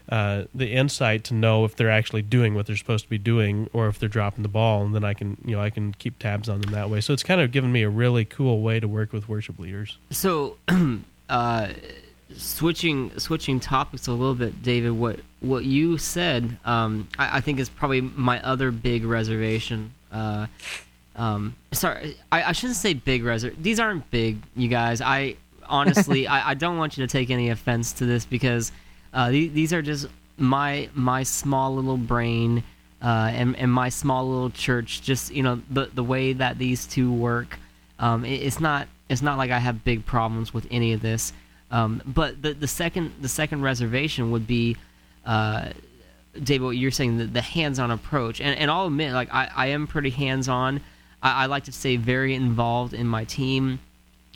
[0.08, 3.68] uh, the insight to know if they're actually doing what they're supposed to be doing,
[3.72, 6.18] or if they're dropping the ball, and then I can you know I can keep
[6.18, 7.00] tabs on them that way.
[7.00, 9.98] So it's kind of given me a really cool way to work with worship leaders.
[10.10, 10.56] So,
[11.28, 11.68] uh,
[12.36, 14.92] switching switching topics a little bit, David.
[14.92, 19.92] What what you said, um, I, I think is probably my other big reservation.
[20.10, 20.46] Uh,
[21.16, 23.54] um, sorry, I, I shouldn't say big reser.
[23.60, 25.00] These aren't big, you guys.
[25.00, 28.72] I honestly, I, I don't want you to take any offense to this because
[29.12, 32.62] uh, these, are just my my small little brain
[33.02, 35.02] uh, and and my small little church.
[35.02, 37.58] Just you know the the way that these two work.
[37.98, 41.32] Um, it, it's not it's not like I have big problems with any of this.
[41.70, 44.76] Um, but the the second the second reservation would be.
[45.24, 45.70] Uh,
[46.42, 49.66] David, what you're saying, the, the hands-on approach, and, and I'll admit, like I, I
[49.68, 50.80] am pretty hands-on.
[51.22, 53.80] I, I like to stay very involved in my team.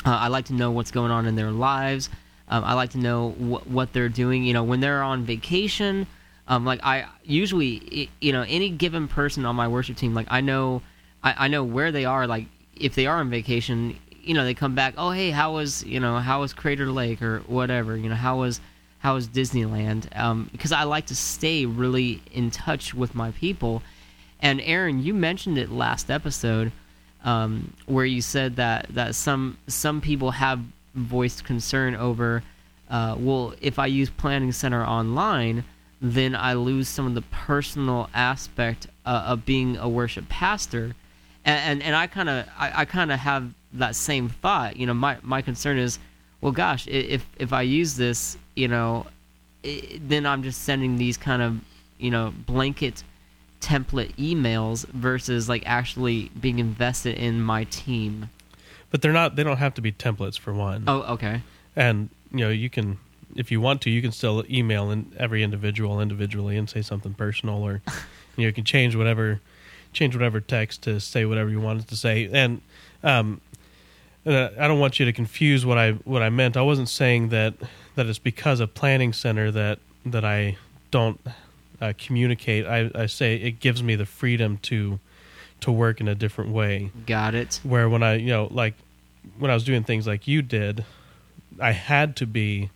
[0.04, 2.10] Uh, I like to know what's going on in their lives.
[2.52, 4.44] Um, I like to know wh- what they're doing.
[4.44, 6.06] You know, when they're on vacation,
[6.48, 10.42] um, like I usually, you know, any given person on my worship team, like I
[10.42, 10.82] know,
[11.24, 12.26] I, I know where they are.
[12.26, 12.44] Like
[12.76, 14.94] if they are on vacation, you know, they come back.
[14.98, 17.96] Oh, hey, how was you know how was Crater Lake or whatever?
[17.96, 18.60] You know, how was
[18.98, 20.14] how was Disneyland?
[20.14, 23.82] Um, because I like to stay really in touch with my people.
[24.40, 26.70] And Aaron, you mentioned it last episode,
[27.24, 30.60] um, where you said that that some some people have
[30.94, 32.42] voiced concern over,
[32.90, 35.64] uh, well, if I use Planning Center online,
[36.00, 40.94] then I lose some of the personal aspect uh, of being a worship pastor,
[41.44, 44.76] and and, and I kind of I, I kind of have that same thought.
[44.76, 45.98] You know, my my concern is,
[46.40, 49.06] well, gosh, if if I use this, you know,
[50.00, 51.60] then I'm just sending these kind of
[51.98, 53.04] you know blanket
[53.60, 58.28] template emails versus like actually being invested in my team.
[58.92, 59.34] But they're not.
[59.34, 60.84] They don't have to be templates for one.
[60.86, 61.42] Oh, okay.
[61.74, 62.98] And you know, you can
[63.34, 67.14] if you want to, you can still email in every individual individually and say something
[67.14, 67.82] personal, or
[68.36, 69.40] you, know, you can change whatever
[69.92, 72.28] change whatever text to say whatever you wanted to say.
[72.32, 72.62] And
[73.02, 73.40] um,
[74.24, 76.56] uh, I don't want you to confuse what I what I meant.
[76.56, 77.54] I wasn't saying that
[77.94, 80.56] that it's because of Planning Center that that I
[80.90, 81.20] don't
[81.80, 82.66] uh, communicate.
[82.66, 85.00] I, I say it gives me the freedom to
[85.62, 86.90] to work in a different way.
[87.06, 87.60] Got it.
[87.62, 88.74] Where when I you know like
[89.38, 90.84] when I was doing things like you did,
[91.60, 92.70] I had to be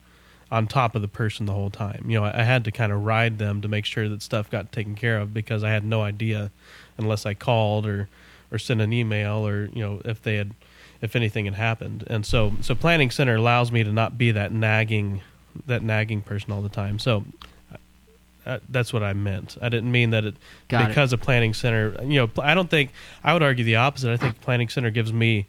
[0.50, 2.04] on top of the person the whole time.
[2.08, 4.48] You know, I, I had to kind of ride them to make sure that stuff
[4.48, 6.50] got taken care of because I had no idea
[6.96, 8.08] unless I called or
[8.52, 10.54] or sent an email or you know if they had
[11.00, 12.04] if anything had happened.
[12.06, 15.22] And so so planning center allows me to not be that nagging
[15.66, 16.98] that nagging person all the time.
[16.98, 17.24] So
[18.46, 19.56] uh, that's what I meant.
[19.60, 20.36] I didn't mean that it
[20.68, 21.16] Got because it.
[21.16, 21.96] of planning center.
[22.02, 22.90] You know, I don't think
[23.24, 24.12] I would argue the opposite.
[24.12, 25.46] I think planning center gives me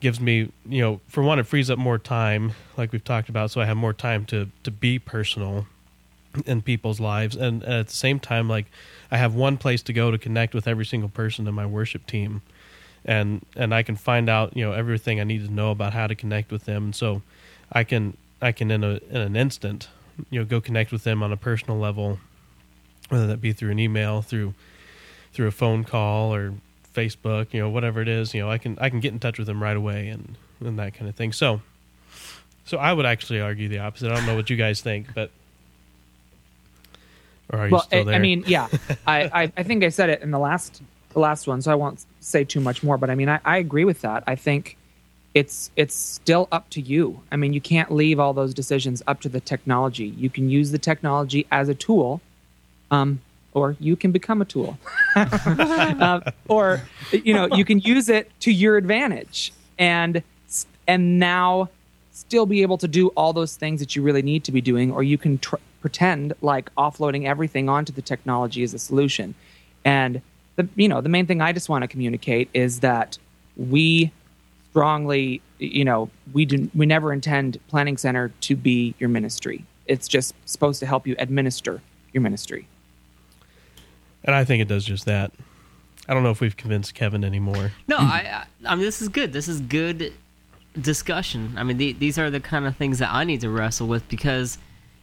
[0.00, 3.50] gives me you know for one it frees up more time like we've talked about
[3.50, 5.66] so i have more time to to be personal
[6.46, 8.66] in people's lives and, and at the same time like
[9.10, 12.06] i have one place to go to connect with every single person in my worship
[12.06, 12.42] team
[13.04, 16.06] and and i can find out you know everything i need to know about how
[16.06, 17.20] to connect with them and so
[17.72, 19.88] i can i can in a in an instant
[20.30, 22.18] you know go connect with them on a personal level
[23.08, 24.54] whether that be through an email through
[25.32, 26.54] through a phone call or
[26.98, 29.38] Facebook, you know, whatever it is, you know, I can I can get in touch
[29.38, 31.32] with them right away and and that kind of thing.
[31.32, 31.60] So,
[32.64, 34.10] so I would actually argue the opposite.
[34.10, 35.30] I don't know what you guys think, but
[37.50, 38.14] or are you well, still I.
[38.14, 38.68] I mean, yeah,
[39.06, 41.76] I, I I think I said it in the last the last one, so I
[41.76, 42.98] won't say too much more.
[42.98, 44.24] But I mean, I, I agree with that.
[44.26, 44.76] I think
[45.34, 47.20] it's it's still up to you.
[47.30, 50.06] I mean, you can't leave all those decisions up to the technology.
[50.06, 52.20] You can use the technology as a tool,
[52.90, 53.20] um,
[53.52, 54.78] or you can become a tool,
[55.16, 60.22] uh, or you know you can use it to your advantage, and
[60.86, 61.68] and now
[62.10, 64.90] still be able to do all those things that you really need to be doing,
[64.90, 69.34] or you can tr- pretend like offloading everything onto the technology is a solution.
[69.84, 70.20] And
[70.56, 73.18] the you know the main thing I just want to communicate is that
[73.56, 74.12] we
[74.78, 79.64] strongly you know we do we never intend Planning Center to be your ministry.
[79.86, 82.68] It's just supposed to help you administer your ministry.
[84.22, 85.32] and I think it does just that.
[86.08, 87.72] I don't know if we've convinced Kevin anymore.
[87.88, 89.32] No, I, I I mean this is good.
[89.32, 90.12] This is good
[90.80, 91.54] discussion.
[91.56, 94.08] I mean the, these are the kind of things that I need to wrestle with
[94.08, 94.58] because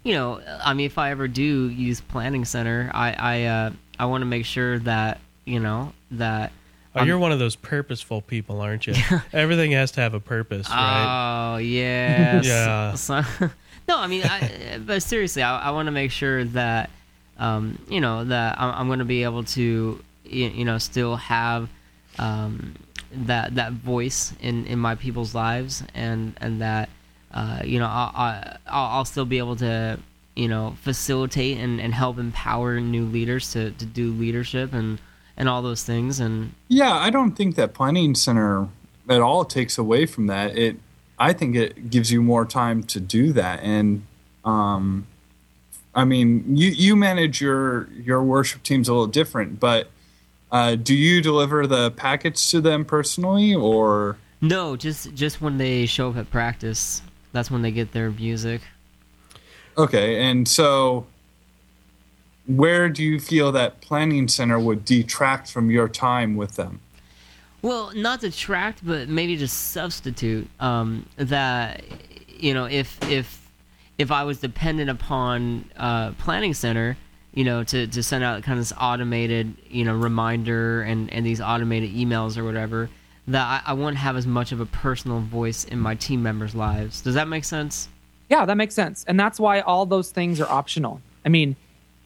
[0.06, 4.06] you know, I mean if I ever do use Planning Center, I I uh, I
[4.06, 6.54] want to make sure that, you know, that
[6.96, 8.94] Oh, you're one of those purposeful people, aren't you?
[9.34, 11.54] Everything has to have a purpose, right?
[11.56, 12.46] Oh yes.
[12.46, 12.94] Yeah.
[12.96, 13.22] So-
[13.88, 16.90] no, I mean, I, but seriously, I, I want to make sure that
[17.38, 21.18] um, you know that I'm, I'm going to be able to you, you know still
[21.18, 21.70] have
[22.18, 22.76] um,
[23.12, 26.90] that that voice in in my people's lives, and and that
[27.34, 30.00] uh, you know I, I I'll, I'll still be able to
[30.36, 35.00] you know facilitate and, and help empower new leaders to, to do leadership and
[35.38, 38.68] and all those things and Yeah, I don't think that planning center
[39.10, 40.58] at all takes away from that.
[40.58, 40.78] It,
[41.20, 43.62] I think it gives you more time to do that.
[43.62, 44.06] And,
[44.44, 45.08] um,
[45.94, 49.90] I mean, you you manage your your worship teams a little different, but
[50.52, 55.86] uh, do you deliver the packets to them personally, or No, just just when they
[55.86, 58.62] show up at practice, that's when they get their music.
[59.78, 60.22] okay?
[60.30, 61.06] And so,
[62.48, 66.80] where do you feel that planning center would detract from your time with them?
[67.62, 70.48] Well, not detract, but maybe just substitute.
[70.60, 71.84] Um, that
[72.28, 73.50] you know, if if
[73.98, 76.98] if I was dependent upon uh, Planning Center,
[77.34, 81.26] you know, to, to send out kind of this automated, you know, reminder and, and
[81.26, 82.90] these automated emails or whatever,
[83.28, 86.56] that I, I wouldn't have as much of a personal voice in my team members'
[86.56, 87.02] lives.
[87.02, 87.90] Does that make sense?
[88.30, 89.06] Yeah, that makes sense.
[89.08, 91.02] And that's why all those things are optional.
[91.26, 91.56] I mean,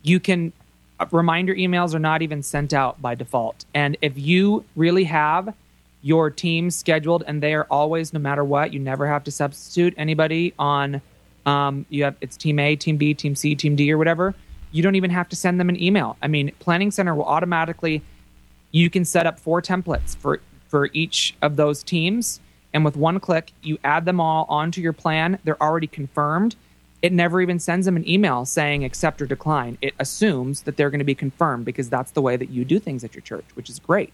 [0.02, 0.54] you can
[1.00, 3.66] uh, reminder emails are not even sent out by default.
[3.74, 5.54] And if you really have
[6.02, 9.94] your team scheduled and they are always no matter what, you never have to substitute
[9.98, 11.02] anybody on
[11.46, 14.36] um, you have it's team A, team B, team C, team D or whatever.
[14.72, 16.16] You don't even have to send them an email.
[16.22, 18.02] I mean, Planning Center will automatically
[18.72, 22.40] you can set up four templates for for each of those teams
[22.74, 25.40] and with one click, you add them all onto your plan.
[25.44, 26.56] They're already confirmed.
[27.02, 29.78] It never even sends them an email saying accept or decline.
[29.82, 32.78] It assumes that they're going to be confirmed because that's the way that you do
[32.78, 34.14] things at your church, which is great.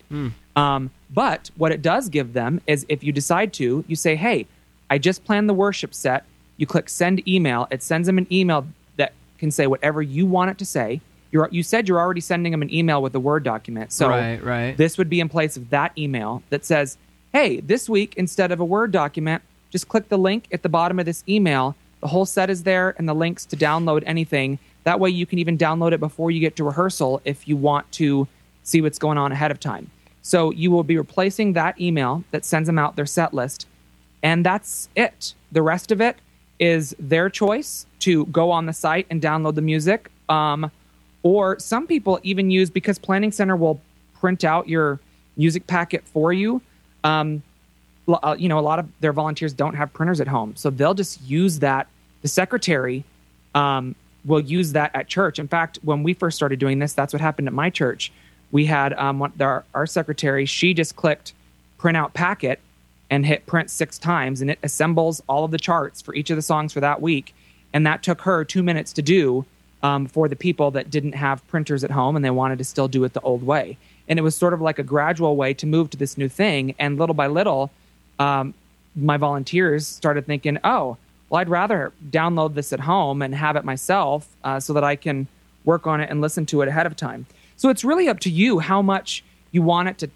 [0.56, 4.46] Um, but what it does give them is if you decide to, you say, hey,
[4.90, 6.26] I just planned the worship set.
[6.58, 7.68] You click send email.
[7.72, 8.68] It sends them an email
[8.98, 11.02] that can say whatever you want it to say.
[11.32, 13.92] You're, you said you're already sending them an email with a Word document.
[13.92, 14.78] So Right, right.
[14.78, 16.98] this would be in place of that email that says,
[17.34, 21.00] hey, this week, instead of a Word document, just click the link at the bottom
[21.00, 21.76] of this email.
[22.06, 24.60] The whole set is there and the links to download anything.
[24.84, 27.92] That way, you can even download it before you get to rehearsal if you want
[27.94, 28.28] to
[28.62, 29.90] see what's going on ahead of time.
[30.22, 33.66] So you will be replacing that email that sends them out their set list.
[34.22, 35.34] And that's it.
[35.52, 36.18] The rest of it
[36.60, 40.12] is their choice to go on the site and download the music.
[40.30, 40.70] Um,
[41.24, 43.82] or some people even use because Planning Center will
[44.14, 45.00] print out your
[45.38, 46.62] music packet for you.
[47.04, 47.42] Um,
[48.08, 50.94] uh, you know, a lot of their volunteers don't have printers at home, so they'll
[50.94, 51.88] just use that.
[52.26, 53.04] The secretary
[53.54, 53.94] um,
[54.26, 55.38] will use that at church.
[55.38, 58.12] In fact, when we first started doing this, that's what happened at my church.
[58.52, 60.48] We had um, one, our, our secretary.
[60.48, 61.34] She just clicked
[61.78, 62.60] print out packet
[63.12, 66.36] and hit print six times, and it assembles all of the charts for each of
[66.36, 67.36] the songs for that week.
[67.74, 69.46] And that took her two minutes to do
[69.84, 72.88] um, for the people that didn't have printers at home and they wanted to still
[72.88, 73.78] do it the old way.
[74.08, 76.74] And it was sort of like a gradual way to move to this new thing.
[76.80, 77.70] And little by little,
[78.18, 78.56] um,
[78.96, 80.98] my volunteers started thinking, oh,
[81.30, 84.96] well, I'd rather download this at home and have it myself uh, so that I
[84.96, 85.28] can
[85.64, 87.26] work on it and listen to it ahead of time.
[87.58, 90.10] So it's really up to you how much you want it to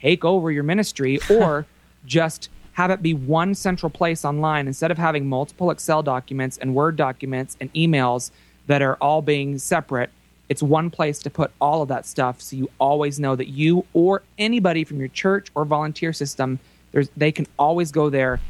[0.00, 1.66] take over your ministry or
[2.04, 6.74] just have it be one central place online instead of having multiple Excel documents and
[6.74, 8.30] Word documents and emails
[8.66, 10.10] that are all being separate.
[10.48, 13.86] It's one place to put all of that stuff so you always know that you
[13.92, 16.58] or anybody from your church or volunteer system
[16.92, 18.40] there's they can always go there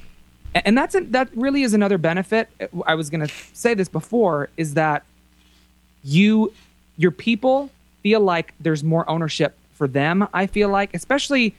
[0.55, 2.48] and that's a, that really is another benefit.
[2.86, 5.05] I was going to say this before is that
[6.03, 6.53] you
[6.96, 7.70] your people
[8.03, 11.55] feel like there's more ownership for them i feel like especially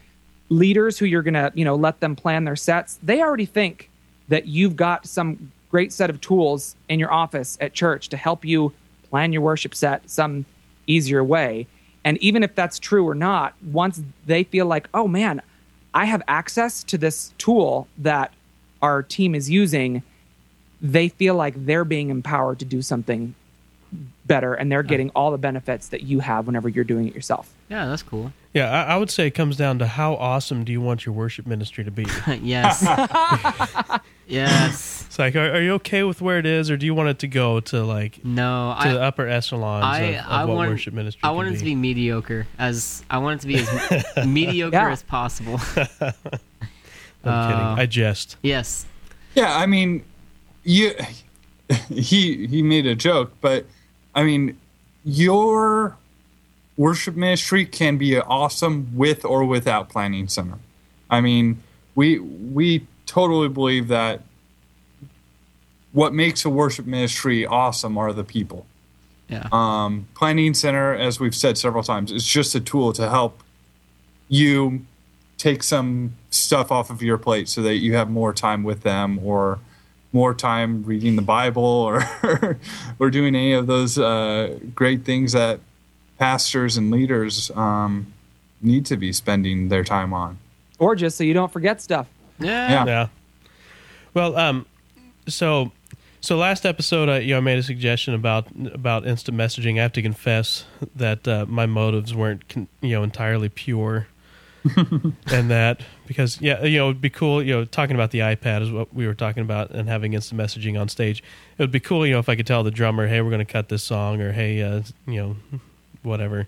[0.52, 3.00] leaders who you're going to you know let them plan their sets.
[3.02, 3.90] They already think
[4.28, 8.44] that you've got some great set of tools in your office at church to help
[8.44, 8.74] you
[9.10, 10.46] plan your worship set some
[10.88, 11.68] easier way.
[12.04, 15.42] And even if that's true or not once they feel like oh man
[15.94, 18.34] i have access to this tool that
[18.82, 20.04] our team is using
[20.82, 23.36] they feel like they're being empowered to do something
[24.26, 27.54] better and they're getting all the benefits that you have whenever you're doing it yourself.
[27.70, 28.32] Yeah, that's cool.
[28.54, 31.14] Yeah, I, I would say it comes down to how awesome do you want your
[31.14, 32.06] worship ministry to be?
[32.42, 32.84] yes.
[34.28, 35.04] yes.
[35.08, 37.20] It's like, are, are you okay with where it is, or do you want it
[37.20, 40.56] to go to like No, to I, the upper echelons I, of, of I what
[40.56, 41.22] want, worship ministry?
[41.24, 41.58] I can want it be?
[41.60, 43.56] to be mediocre as I want it to be
[44.18, 44.92] as mediocre Yeah.
[44.92, 45.60] as possible.
[47.24, 47.80] I'm uh, kidding.
[47.80, 48.38] I jest.
[48.42, 48.86] yes.
[49.36, 50.04] Yeah, I mean,
[50.64, 50.94] you.
[51.88, 53.66] He he made a joke, but
[54.14, 54.60] I mean,
[55.06, 55.96] your
[56.76, 60.58] worship ministry can be awesome with or without planning center.
[61.10, 61.64] I mean,
[61.96, 64.22] we we totally believe that
[65.92, 68.66] what makes a worship ministry awesome are the people.
[69.28, 69.48] Yeah.
[69.52, 73.44] Um, planning center, as we've said several times, is just a tool to help
[74.28, 74.86] you
[75.38, 79.20] take some stuff off of your plate so that you have more time with them
[79.24, 79.60] or
[80.14, 82.02] more time reading the Bible or
[83.00, 85.60] or doing any of those uh, great things that
[86.18, 88.12] pastors and leaders um,
[88.62, 90.38] need to be spending their time on.
[90.80, 92.08] Or just so you don't forget stuff.
[92.40, 92.72] yeah.
[92.72, 92.86] Yeah.
[92.86, 93.08] Yeah.
[94.14, 94.66] Well, um,
[95.28, 95.72] so
[96.20, 99.80] so last episode, I you know I made a suggestion about about instant messaging.
[99.80, 100.66] I have to confess
[100.96, 104.08] that uh, my motives weren't con- you know entirely pure,
[105.32, 108.62] and that because yeah you know it'd be cool you know talking about the iPad
[108.62, 111.24] is what we were talking about and having instant messaging on stage.
[111.58, 113.46] It would be cool you know if I could tell the drummer, hey, we're going
[113.46, 115.60] to cut this song, or hey, uh, you know,
[116.04, 116.48] whatever.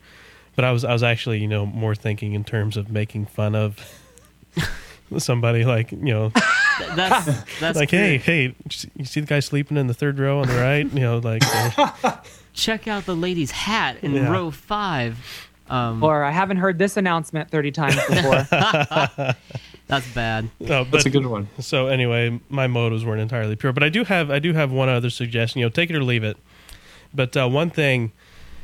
[0.56, 3.56] But I was I was actually you know more thinking in terms of making fun
[3.56, 3.80] of
[5.18, 6.32] somebody like you know
[6.96, 8.56] That's that's like hey hey
[8.96, 11.44] you see the guy sleeping in the third row on the right you know like
[11.46, 12.18] uh,
[12.54, 14.32] check out the lady's hat in Yeah.
[14.32, 15.18] row five.
[15.70, 18.46] Um, Or I haven't heard this announcement 30 times before.
[19.88, 20.50] that's bad.
[20.60, 21.48] no, That's a good one.
[21.60, 24.88] so anyway my motives weren't entirely pure but i do have i do have one
[24.90, 26.38] other suggestion you know take it or leave it
[27.14, 28.12] but uh, one thing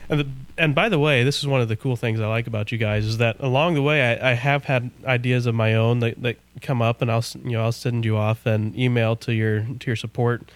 [0.09, 0.27] and, the,
[0.57, 2.77] and by the way this is one of the cool things i like about you
[2.77, 6.21] guys is that along the way i, I have had ideas of my own that,
[6.21, 9.61] that come up and i'll you know i'll send you off an email to your
[9.79, 10.49] to your support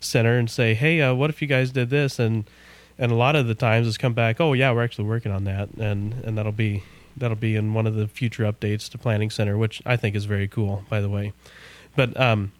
[0.00, 2.44] center and say hey uh, what if you guys did this and
[3.00, 5.42] and a lot of the times it's come back oh yeah we're actually working on
[5.42, 6.84] that and and that'll be
[7.16, 10.24] that'll be in one of the future updates to Planning Center, which I think is
[10.24, 11.32] very cool, by the way.
[11.96, 12.52] But um,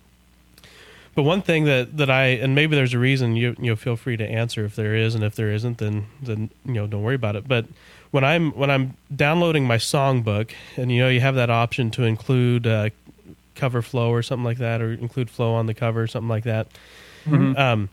[1.15, 3.97] but one thing that, that I and maybe there's a reason you you know feel
[3.97, 7.03] free to answer if there is and if there isn't then then you know don't
[7.03, 7.49] worry about it.
[7.49, 7.67] But
[8.11, 12.05] when I'm when I'm downloading my songbook and you know you have that option to
[12.05, 12.91] include uh,
[13.55, 16.45] cover flow or something like that or include flow on the cover or something like
[16.45, 16.69] that.
[17.57, 17.91] Um,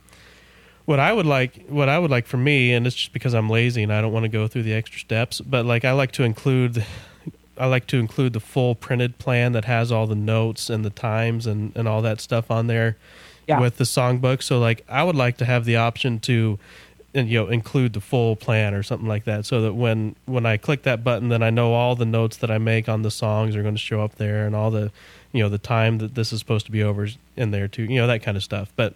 [0.87, 3.49] what I would like, what I would like for me, and it's just because I'm
[3.49, 6.13] lazy and I don't want to go through the extra steps, but like I like
[6.13, 6.85] to include,
[7.57, 10.89] I like to include the full printed plan that has all the notes and the
[10.89, 12.95] times and and all that stuff on there
[13.47, 13.59] Yeah.
[13.59, 14.41] with the songbook.
[14.41, 16.57] So like I would like to have the option to,
[17.13, 20.45] and, you know, include the full plan or something like that, so that when when
[20.45, 23.11] I click that button, then I know all the notes that I make on the
[23.11, 24.89] songs are going to show up there, and all the,
[25.33, 27.83] you know, the time that this is supposed to be over is in there too,
[27.83, 28.71] you know, that kind of stuff.
[28.77, 28.93] But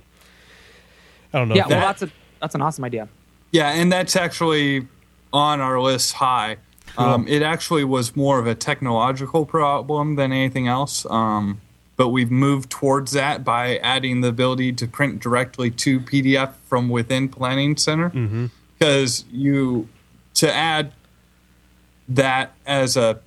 [1.34, 1.55] I don't know.
[1.55, 3.07] Yeah, well, that- that's a that's an awesome idea.
[3.51, 4.88] Yeah, and that's actually
[5.34, 6.57] on our list high.
[6.97, 11.05] Um, it actually was more of a technological problem than anything else.
[11.09, 11.61] Um,
[11.95, 16.89] but we've moved towards that by adding the ability to print directly to PDF from
[16.89, 18.09] within Planning Center.
[18.79, 19.88] Because you,
[20.36, 20.91] to add
[22.09, 23.19] that as a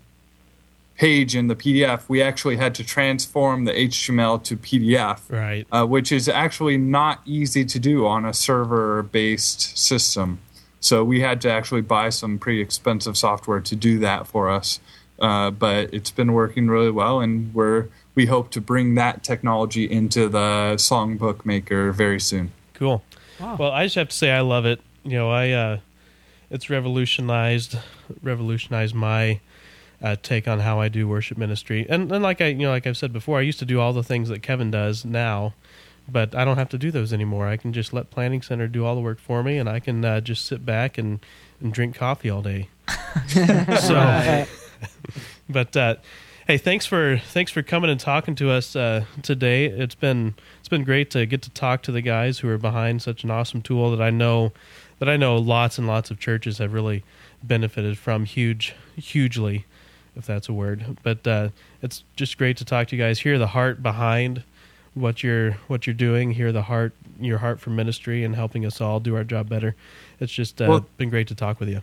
[0.97, 5.67] page in the PDF, we actually had to transform the HTML to PDF right.
[5.73, 10.39] uh, which is actually not easy to do on a server based system.
[10.81, 14.81] So we had to actually buy some pretty expensive software to do that for us.
[15.19, 19.85] Uh, but it's been working really well, and we're we hope to bring that technology
[19.91, 22.53] into the songbook maker very soon.
[22.75, 23.03] Cool.
[23.41, 24.81] Well, I just have to say I love it.
[25.05, 25.79] You know, I uh,
[26.51, 27.79] it's revolutionized
[28.23, 29.41] revolutionized my
[30.05, 31.87] uh, take on how I do worship ministry.
[31.89, 33.93] And and like I you know like I've said before, I used to do all
[33.93, 35.55] the things that Kevin does now,
[36.09, 37.49] but I don't have to do those anymore.
[37.49, 40.05] I can just let Planning Center do all the work for me, and I can
[40.05, 41.21] uh, just sit back and
[41.61, 42.69] and drink coffee all day.
[43.81, 44.47] so,
[45.49, 45.97] but uh,
[46.47, 49.65] hey, thanks for thanks for coming and talking to us uh, today.
[49.65, 53.01] It's been it's been great to get to talk to the guys who are behind
[53.01, 54.53] such an awesome tool that I know
[54.99, 57.05] that I know lots and lots of churches have really
[57.43, 59.65] benefited from huge hugely,
[60.17, 60.99] if that's a word.
[61.03, 61.49] But uh,
[61.83, 63.21] it's just great to talk to you guys.
[63.21, 64.43] Hear the heart behind
[64.95, 66.33] what you're what you're doing.
[66.33, 69.75] Hear the heart your heart for ministry and helping us all do our job better.
[70.21, 71.83] It's just uh, Well- been great to talk with you.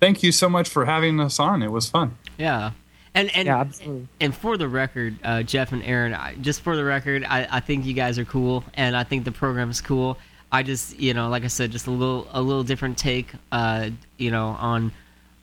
[0.00, 1.62] Thank you so much for having us on.
[1.62, 2.16] It was fun.
[2.38, 2.72] Yeah.
[3.14, 4.08] And and Yeah, absolutely.
[4.20, 7.60] and for the record, uh, Jeff and Aaron, I, just for the record, I, I
[7.60, 10.16] think you guys are cool, and I think the program is cool.
[10.50, 13.90] I just, you know, like I said, just a little a little different take, uh,
[14.16, 14.92] you know, on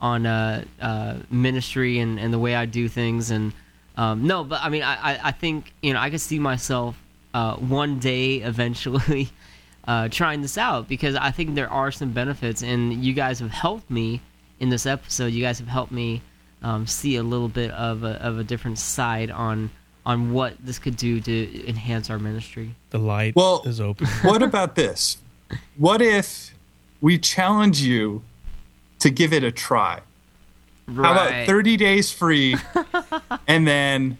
[0.00, 3.52] on uh, uh, ministry and, and the way I do things, and
[3.96, 6.96] um, no, but I mean, I, I, I think you know I could see myself
[7.34, 9.28] uh, one day eventually
[9.86, 13.50] uh, trying this out because I think there are some benefits, and you guys have
[13.50, 14.20] helped me
[14.58, 15.32] in this episode.
[15.32, 16.22] You guys have helped me
[16.62, 19.70] um, see a little bit of a, of a different side on
[20.06, 22.74] on what this could do to enhance our ministry.
[22.88, 24.06] The light Well- is open.
[24.22, 25.18] what about this?
[25.76, 26.54] What if
[27.02, 28.22] we challenge you
[29.00, 30.00] to give it a try?
[30.94, 32.56] How about 30 days free?
[33.46, 34.18] and then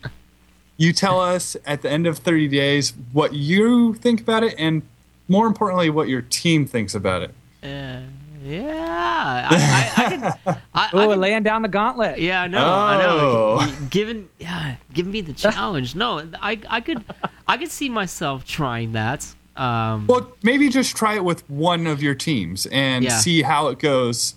[0.77, 4.83] you tell us at the end of 30 days what you think about it and
[5.29, 7.35] more importantly what your team thinks about it.
[7.63, 8.01] Uh,
[8.43, 10.23] yeah, I, I, I could.
[10.47, 12.19] I, I Oh, could- laying down the gauntlet.
[12.21, 13.19] yeah, I know, I know.
[13.61, 13.87] Oh.
[13.91, 15.95] Given, yeah, give me the challenge.
[15.95, 17.05] No, I, I could,
[17.49, 19.27] I could see myself trying that.
[19.57, 23.19] Um, Well, maybe just try it with one of your teams and Yeah.
[23.19, 24.35] see how it goes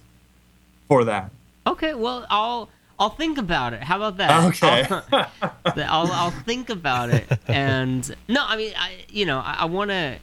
[0.94, 1.32] for that.
[1.66, 2.70] Okay, well, I'll
[3.00, 3.82] I'll think about it.
[3.82, 4.44] How about that?
[4.50, 4.86] Okay.
[5.12, 7.26] I'll, I'll, I'll think about it.
[7.48, 10.18] And no, I mean, I you know, I, I want to.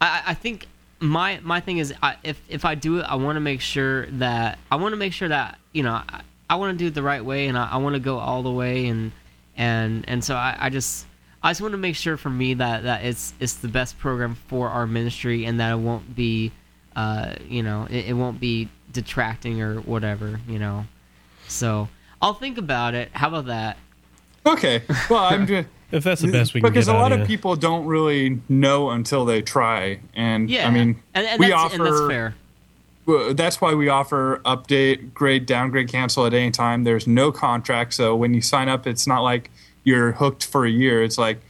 [0.00, 0.66] I, I think
[1.00, 4.06] my my thing is, I, if if I do it, I want to make sure
[4.06, 6.94] that I want to make sure that you know I, I want to do it
[6.94, 9.10] the right way, and I, I want to go all the way, and
[9.56, 11.06] and and so I, I just.
[11.40, 14.34] I just want to make sure for me that, that it's it's the best program
[14.48, 16.50] for our ministry and that it won't be,
[16.96, 18.68] uh, you know, it, it won't be
[19.02, 20.84] detracting or whatever, you know.
[21.46, 21.88] So
[22.20, 23.10] I'll think about it.
[23.12, 23.76] How about that?
[24.44, 24.82] Okay.
[25.08, 26.72] Well, I'm just If that's the best we can do.
[26.72, 27.26] because get a lot out of you.
[27.26, 31.62] people don't really know until they try, and Yeah, I mean, and, and we that's,
[31.62, 32.34] offer and that's fair.
[33.32, 36.84] That's why we offer update, grade, downgrade, cancel at any time.
[36.84, 39.50] There's no contract, so when you sign up, it's not like
[39.84, 41.02] you're hooked for a year.
[41.02, 41.40] It's like,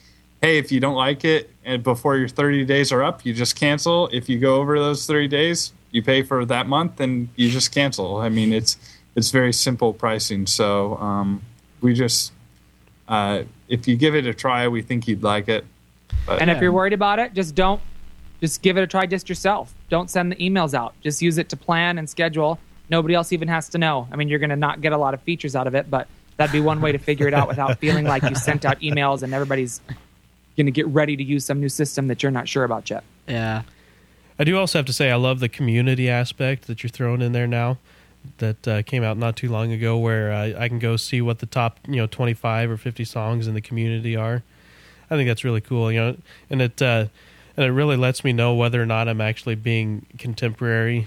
[0.41, 3.57] hey, if you don't like it and before your 30 days are up, you just
[3.57, 4.09] cancel.
[4.13, 7.73] If you go over those 30 days, you pay for that month and you just
[7.73, 8.19] cancel.
[8.19, 8.77] I mean, it's
[9.15, 10.47] it's very simple pricing.
[10.47, 11.43] So um,
[11.81, 12.33] we just
[13.09, 15.65] uh, if you give it a try, we think you'd like it.
[16.27, 17.81] But, And if you're worried about it, just don't.
[18.41, 19.75] Just give it a try just yourself.
[19.89, 20.95] Don't send the emails out.
[21.01, 22.61] Just use it to plan and schedule
[22.91, 24.09] Nobody else even has to know.
[24.11, 26.09] I mean, you're going to not get a lot of features out of it, but
[26.37, 29.23] that'd be one way to figure it out without feeling like you sent out emails
[29.23, 29.81] and everybody's
[30.57, 33.05] going to get ready to use some new system that you're not sure about yet.
[33.27, 33.63] Yeah.
[34.39, 37.33] I do also have to say I love the community aspect that you're throwing in
[37.33, 37.79] there now.
[38.39, 41.39] That uh, came out not too long ago, where uh, I can go see what
[41.39, 44.43] the top you know 25 or 50 songs in the community are.
[45.11, 46.17] I think that's really cool, you know,
[46.51, 47.07] and it uh,
[47.57, 51.07] and it really lets me know whether or not I'm actually being contemporary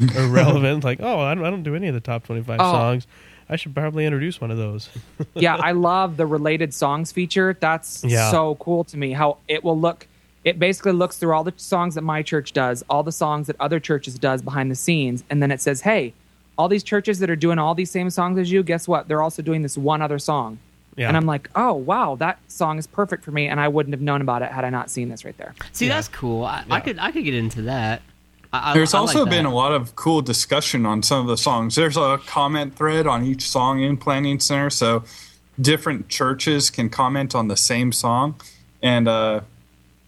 [0.16, 0.84] or relevant.
[0.84, 2.72] like, oh, I don't, I don't do any of the top 25 Oh.
[2.72, 3.06] songs.
[3.48, 4.88] I should probably introduce one of those.
[5.34, 7.54] yeah, I love the related songs feature.
[7.60, 8.30] That's Yeah.
[8.30, 9.12] so cool to me.
[9.12, 10.06] How it will look.
[10.44, 13.56] It basically looks through all the songs that my church does, all the songs that
[13.58, 16.12] other churches does behind the scenes, and then it says, "Hey,
[16.58, 19.08] all these churches that are doing all these same songs as you, guess what?
[19.08, 20.58] They're also doing this one other song."
[20.96, 21.08] Yeah.
[21.08, 24.02] And I'm like, "Oh, wow, that song is perfect for me," and I wouldn't have
[24.02, 25.54] known about it had I not seen this right there.
[25.72, 25.94] See, Yeah.
[25.94, 26.44] that's cool.
[26.44, 26.74] I, Yeah.
[26.74, 28.02] I could I could get into that.
[28.52, 31.26] I, I- There's I also like been a lot of cool discussion on some of
[31.26, 31.74] the songs.
[31.74, 35.02] There's a comment thread on each song in Planning Center, so
[35.60, 38.34] different churches can comment on the same song.
[38.82, 39.40] And uh,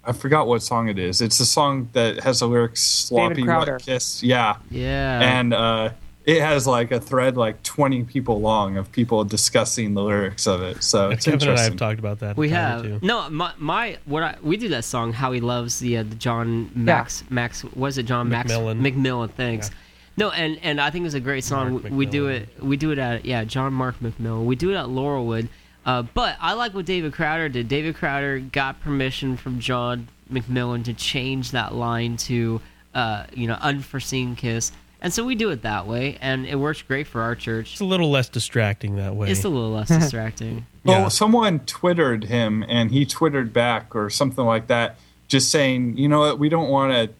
[0.07, 1.21] I forgot what song it is.
[1.21, 3.73] It's a song that has the lyrics "Sloppy Crowder.
[3.73, 5.19] Wet Kiss." Yeah, Yeah.
[5.21, 5.89] and uh,
[6.25, 10.61] it has like a thread like 20 people long of people discussing the lyrics of
[10.61, 10.83] it.
[10.83, 11.71] So it's Kevin and I interesting.
[11.73, 12.35] have talked about that.
[12.37, 13.05] we a time or have two.
[13.05, 16.15] no my my what I we do that song how he loves the uh, the
[16.15, 18.81] John Max Max was it John Max McMillan.
[18.81, 19.71] McMillan thanks
[20.17, 22.91] no and and I think it's a great song we, we do it we do
[22.91, 25.47] it at yeah John Mark McMillan we do it at Laurelwood
[25.87, 30.83] uh, but I like what David Crowder did David Crowder got permission from John McMillan
[30.85, 32.61] to change that line to
[32.93, 34.71] uh, you know unforeseen kiss
[35.01, 37.81] and so we do it that way and it works great for our church It's
[37.81, 39.29] a little less distracting that way.
[39.31, 44.45] it's a little less distracting Well, someone twittered him, and he twittered back or something
[44.45, 47.13] like that, just saying, you know what, we don't want to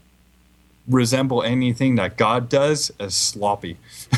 [0.88, 3.78] resemble anything that God does as sloppy.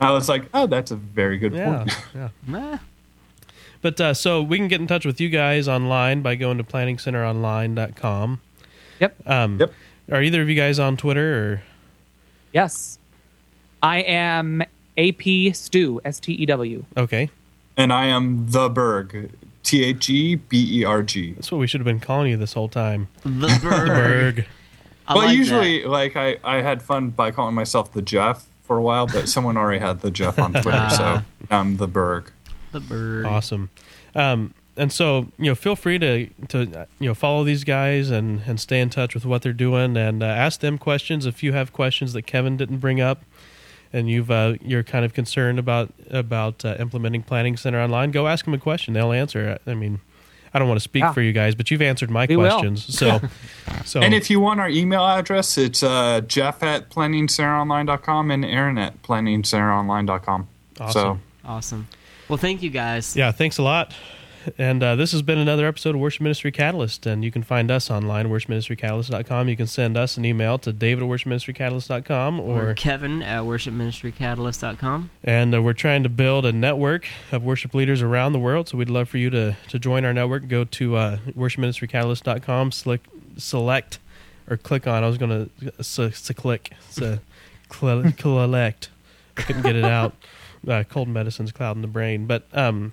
[0.00, 2.04] I was like, oh, that's a very good yeah, point.
[2.48, 2.78] yeah.
[3.82, 3.90] Meh.
[3.90, 6.64] But uh, so we can get in touch with you guys online by going to
[6.64, 8.40] planningcenteronline.com.
[9.00, 9.16] Yep.
[9.28, 9.72] Um, Yep.
[10.10, 11.62] Are either of you guys on Twitter or
[12.52, 12.98] Yes,
[13.82, 14.62] I am
[14.96, 16.84] AP Stew S T E W.
[16.96, 17.28] okay?
[17.76, 19.30] And I am the Berg,
[19.62, 21.34] T H E B E R G.
[21.34, 23.08] That's what we should have been calling you this whole time.
[23.22, 24.46] the bird Berg.
[25.06, 28.76] I But like usually, like, I, I had fun by calling myself the Jeff for
[28.78, 31.20] a while, but someone already had the Jeff on Twitter, so
[31.50, 32.32] I'm the Berg.
[32.72, 32.80] That.
[32.80, 33.70] the bird Awesome.
[34.14, 38.10] Um, and so you know, feel free to to uh, you know follow these guys
[38.10, 41.42] and and stay in touch with what they're doing and uh, ask them questions if
[41.42, 43.22] you have questions that Kevin didn't bring up.
[43.92, 48.10] And you've uh, you're kind of concerned about about uh, implementing Planning Center online.
[48.12, 49.58] Go ask them a question; they'll answer.
[49.66, 50.00] I mean,
[50.54, 51.12] I don't want to speak Yeah.
[51.12, 52.50] for you guys, but you've answered my We will.
[52.50, 52.84] questions.
[52.96, 53.20] So,
[53.84, 58.78] so And if you want our email address, it's uh, Jeff at planningcenteronline.com and Aaron
[58.78, 60.48] at planningcenteronline.com.
[60.80, 60.92] Awesome.
[60.92, 61.88] So Awesome.
[62.28, 63.16] Well, thank you guys.
[63.16, 63.94] Yeah, thanks a lot.
[64.56, 67.04] And uh, this has been another episode of Worship Ministry Catalyst.
[67.06, 69.48] And you can find us online, at worshipministrycatalyst.com.
[69.48, 72.40] You can send us an email to david at worshipministrycatalyst.com.
[72.40, 75.10] Or Or, Kevin at worshipministrycatalyst.com.
[75.24, 78.68] and uh, we're trying to build a network of worship leaders around the world.
[78.68, 80.48] So we'd love for you to, to join our network.
[80.48, 83.06] Go to uh, worshipministrycatalyst.com, select,
[83.36, 83.98] select
[84.48, 85.04] or click on.
[85.04, 87.18] I was going to so, so click, so,
[87.68, 88.88] collect.
[89.36, 90.14] I couldn't get it out.
[90.66, 92.26] Uh, cold medicine's clouding the brain.
[92.26, 92.92] But um,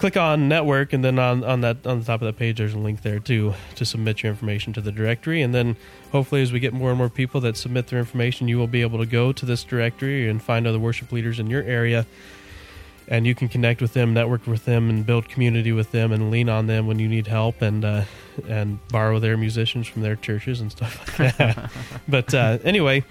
[0.00, 2.72] click on network and then on, on that on the top of that page there's
[2.72, 5.42] a link there too to submit your information to the directory.
[5.42, 5.76] And then
[6.10, 8.80] hopefully as we get more and more people that submit their information you will be
[8.80, 12.06] able to go to this directory and find other worship leaders in your area.
[13.08, 16.30] And you can connect with them network with them and build community with them and
[16.30, 18.04] lean on them when you need help and uh,
[18.48, 21.70] and borrow their musicians from their churches and stuff like that.
[22.08, 23.04] But uh, anyway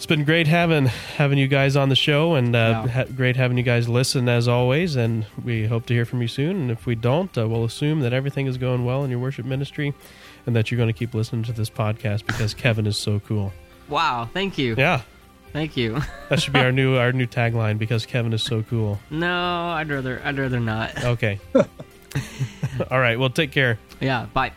[0.00, 2.88] it's been great having having you guys on the show, and uh, Yeah.
[2.90, 4.96] ha- great having you guys listen as always.
[4.96, 6.56] And we hope to hear from you soon.
[6.56, 9.44] And if we don't, uh, we'll assume that everything is going well in your worship
[9.44, 9.92] ministry,
[10.46, 13.52] and that you're going to keep listening to this podcast because Kevin is so cool.
[13.90, 14.26] Wow.
[14.32, 14.74] Thank you.
[14.78, 15.02] Yeah,
[15.52, 16.00] Thank you.
[16.30, 18.98] that should be our new our new tagline because Kevin is so cool.
[19.10, 19.28] no,
[19.68, 21.04] I'd rather I'd rather not.
[21.04, 21.38] Okay.
[22.90, 23.18] All right.
[23.18, 23.78] Well, take care.
[24.00, 24.26] Yeah.
[24.32, 24.52] Bye.